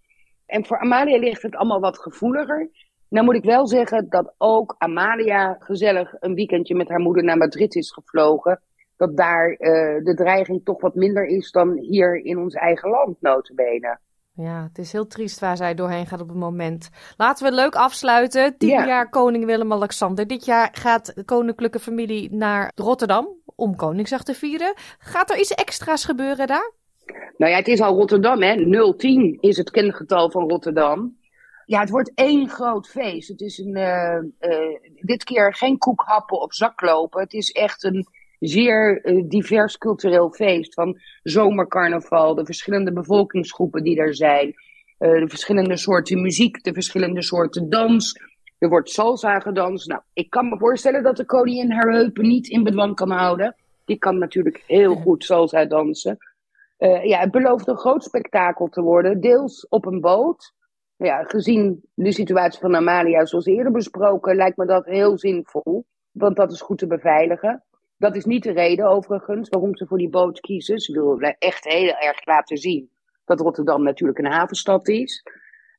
[0.46, 2.70] En voor Amalia ligt het allemaal wat gevoeliger.
[3.14, 7.38] Nou moet ik wel zeggen dat ook Amalia gezellig een weekendje met haar moeder naar
[7.38, 8.62] Madrid is gevlogen
[8.98, 9.58] dat daar uh,
[10.04, 14.00] de dreiging toch wat minder is dan hier in ons eigen land, notabene.
[14.32, 16.90] Ja, het is heel triest waar zij doorheen gaat op het moment.
[17.18, 18.58] Laten we het leuk afsluiten.
[18.58, 18.86] Tien ja.
[18.86, 20.28] jaar koning Willem-Alexander.
[20.28, 24.74] Dit jaar gaat de koninklijke familie naar Rotterdam om Koningsdag te vieren.
[24.98, 26.72] Gaat er iets extra's gebeuren daar?
[27.38, 28.56] Nou ja, het is al Rotterdam, hè.
[28.98, 31.22] 010 is het kengetal van Rotterdam.
[31.66, 33.28] Ja, het wordt één groot feest.
[33.28, 37.22] Het is een, uh, uh, dit keer geen koekhappen op zak lopen.
[37.22, 38.08] Het is echt een
[38.40, 40.74] zeer uh, divers cultureel feest.
[40.74, 44.54] Van zomercarnaval, de verschillende bevolkingsgroepen die er zijn.
[44.98, 48.20] De verschillende soorten muziek, de verschillende soorten dans.
[48.58, 49.88] Er wordt salsa gedanst.
[49.88, 53.56] Nou, ik kan me voorstellen dat de koningin haar heupen niet in bedwang kan houden.
[53.86, 56.18] Die kan natuurlijk heel goed salsa dansen.
[56.78, 59.22] Ja, het belooft een groot spektakel te worden.
[59.22, 60.54] Deels op een boot.
[61.04, 65.86] Ja, gezien de situatie van Amalia, zoals eerder besproken, lijkt me dat heel zinvol.
[66.12, 67.64] Want dat is goed te beveiligen.
[67.98, 70.80] Dat is niet de reden overigens waarom ze voor die boot kiezen.
[70.80, 72.90] Ze willen echt heel erg laten zien
[73.26, 75.24] dat Rotterdam natuurlijk een havenstad is.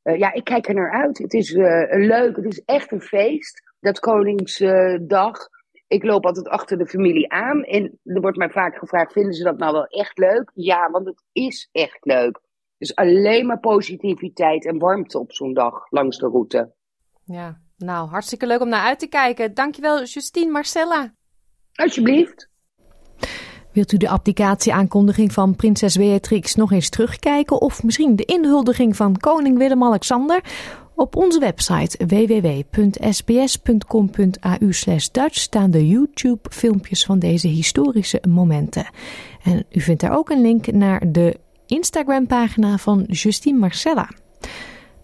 [0.03, 1.17] Uh, ja, ik kijk er naar uit.
[1.17, 3.61] Het is uh, leuk, het is echt een feest.
[3.79, 5.47] Dat Koningsdag.
[5.87, 7.63] ik loop altijd achter de familie aan.
[7.63, 10.51] En er wordt mij vaak gevraagd, vinden ze dat nou wel echt leuk?
[10.53, 12.43] Ja, want het is echt leuk.
[12.77, 16.73] Dus alleen maar positiviteit en warmte op zo'n dag langs de route.
[17.25, 19.53] Ja, nou, hartstikke leuk om naar uit te kijken.
[19.53, 21.13] Dankjewel, Justine Marcella.
[21.73, 22.49] Alsjeblieft.
[23.71, 29.17] Wilt u de abdicatieaankondiging van prinses Beatrix nog eens terugkijken of misschien de inhuldiging van
[29.17, 30.43] koning Willem-Alexander?
[30.95, 32.97] Op onze website www.sbs.com.au
[35.11, 38.89] Dutch staan de YouTube-filmpjes van deze historische momenten.
[39.43, 44.09] En u vindt daar ook een link naar de Instagram-pagina van Justine Marcella.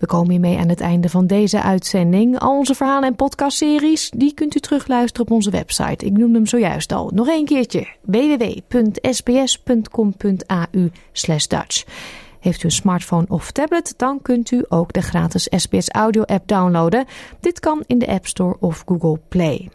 [0.01, 2.39] We komen hiermee aan het einde van deze uitzending.
[2.39, 6.05] Al onze verhalen en podcastseries die kunt u terugluisteren op onze website.
[6.05, 7.11] Ik noemde hem zojuist al.
[7.13, 7.87] Nog een keertje.
[8.01, 9.09] www.sbs.com.au
[11.47, 11.85] Dutch.
[12.39, 16.47] Heeft u een smartphone of tablet, dan kunt u ook de gratis SBS Audio app
[16.47, 17.05] downloaden.
[17.39, 19.69] Dit kan in de App Store of Google Play.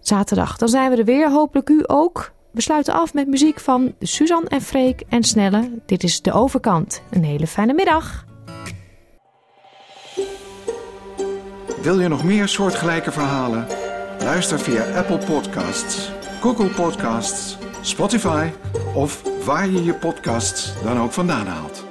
[0.00, 1.30] Zaterdag, dan zijn we er weer.
[1.30, 2.34] Hopelijk u ook.
[2.56, 5.70] We sluiten af met muziek van Suzanne en Freek en Snelle.
[5.86, 7.02] Dit is De Overkant.
[7.10, 8.24] Een hele fijne middag.
[11.82, 13.66] Wil je nog meer soortgelijke verhalen?
[14.18, 18.48] Luister via Apple Podcasts, Google Podcasts, Spotify
[18.94, 21.85] of waar je je podcasts dan ook vandaan haalt.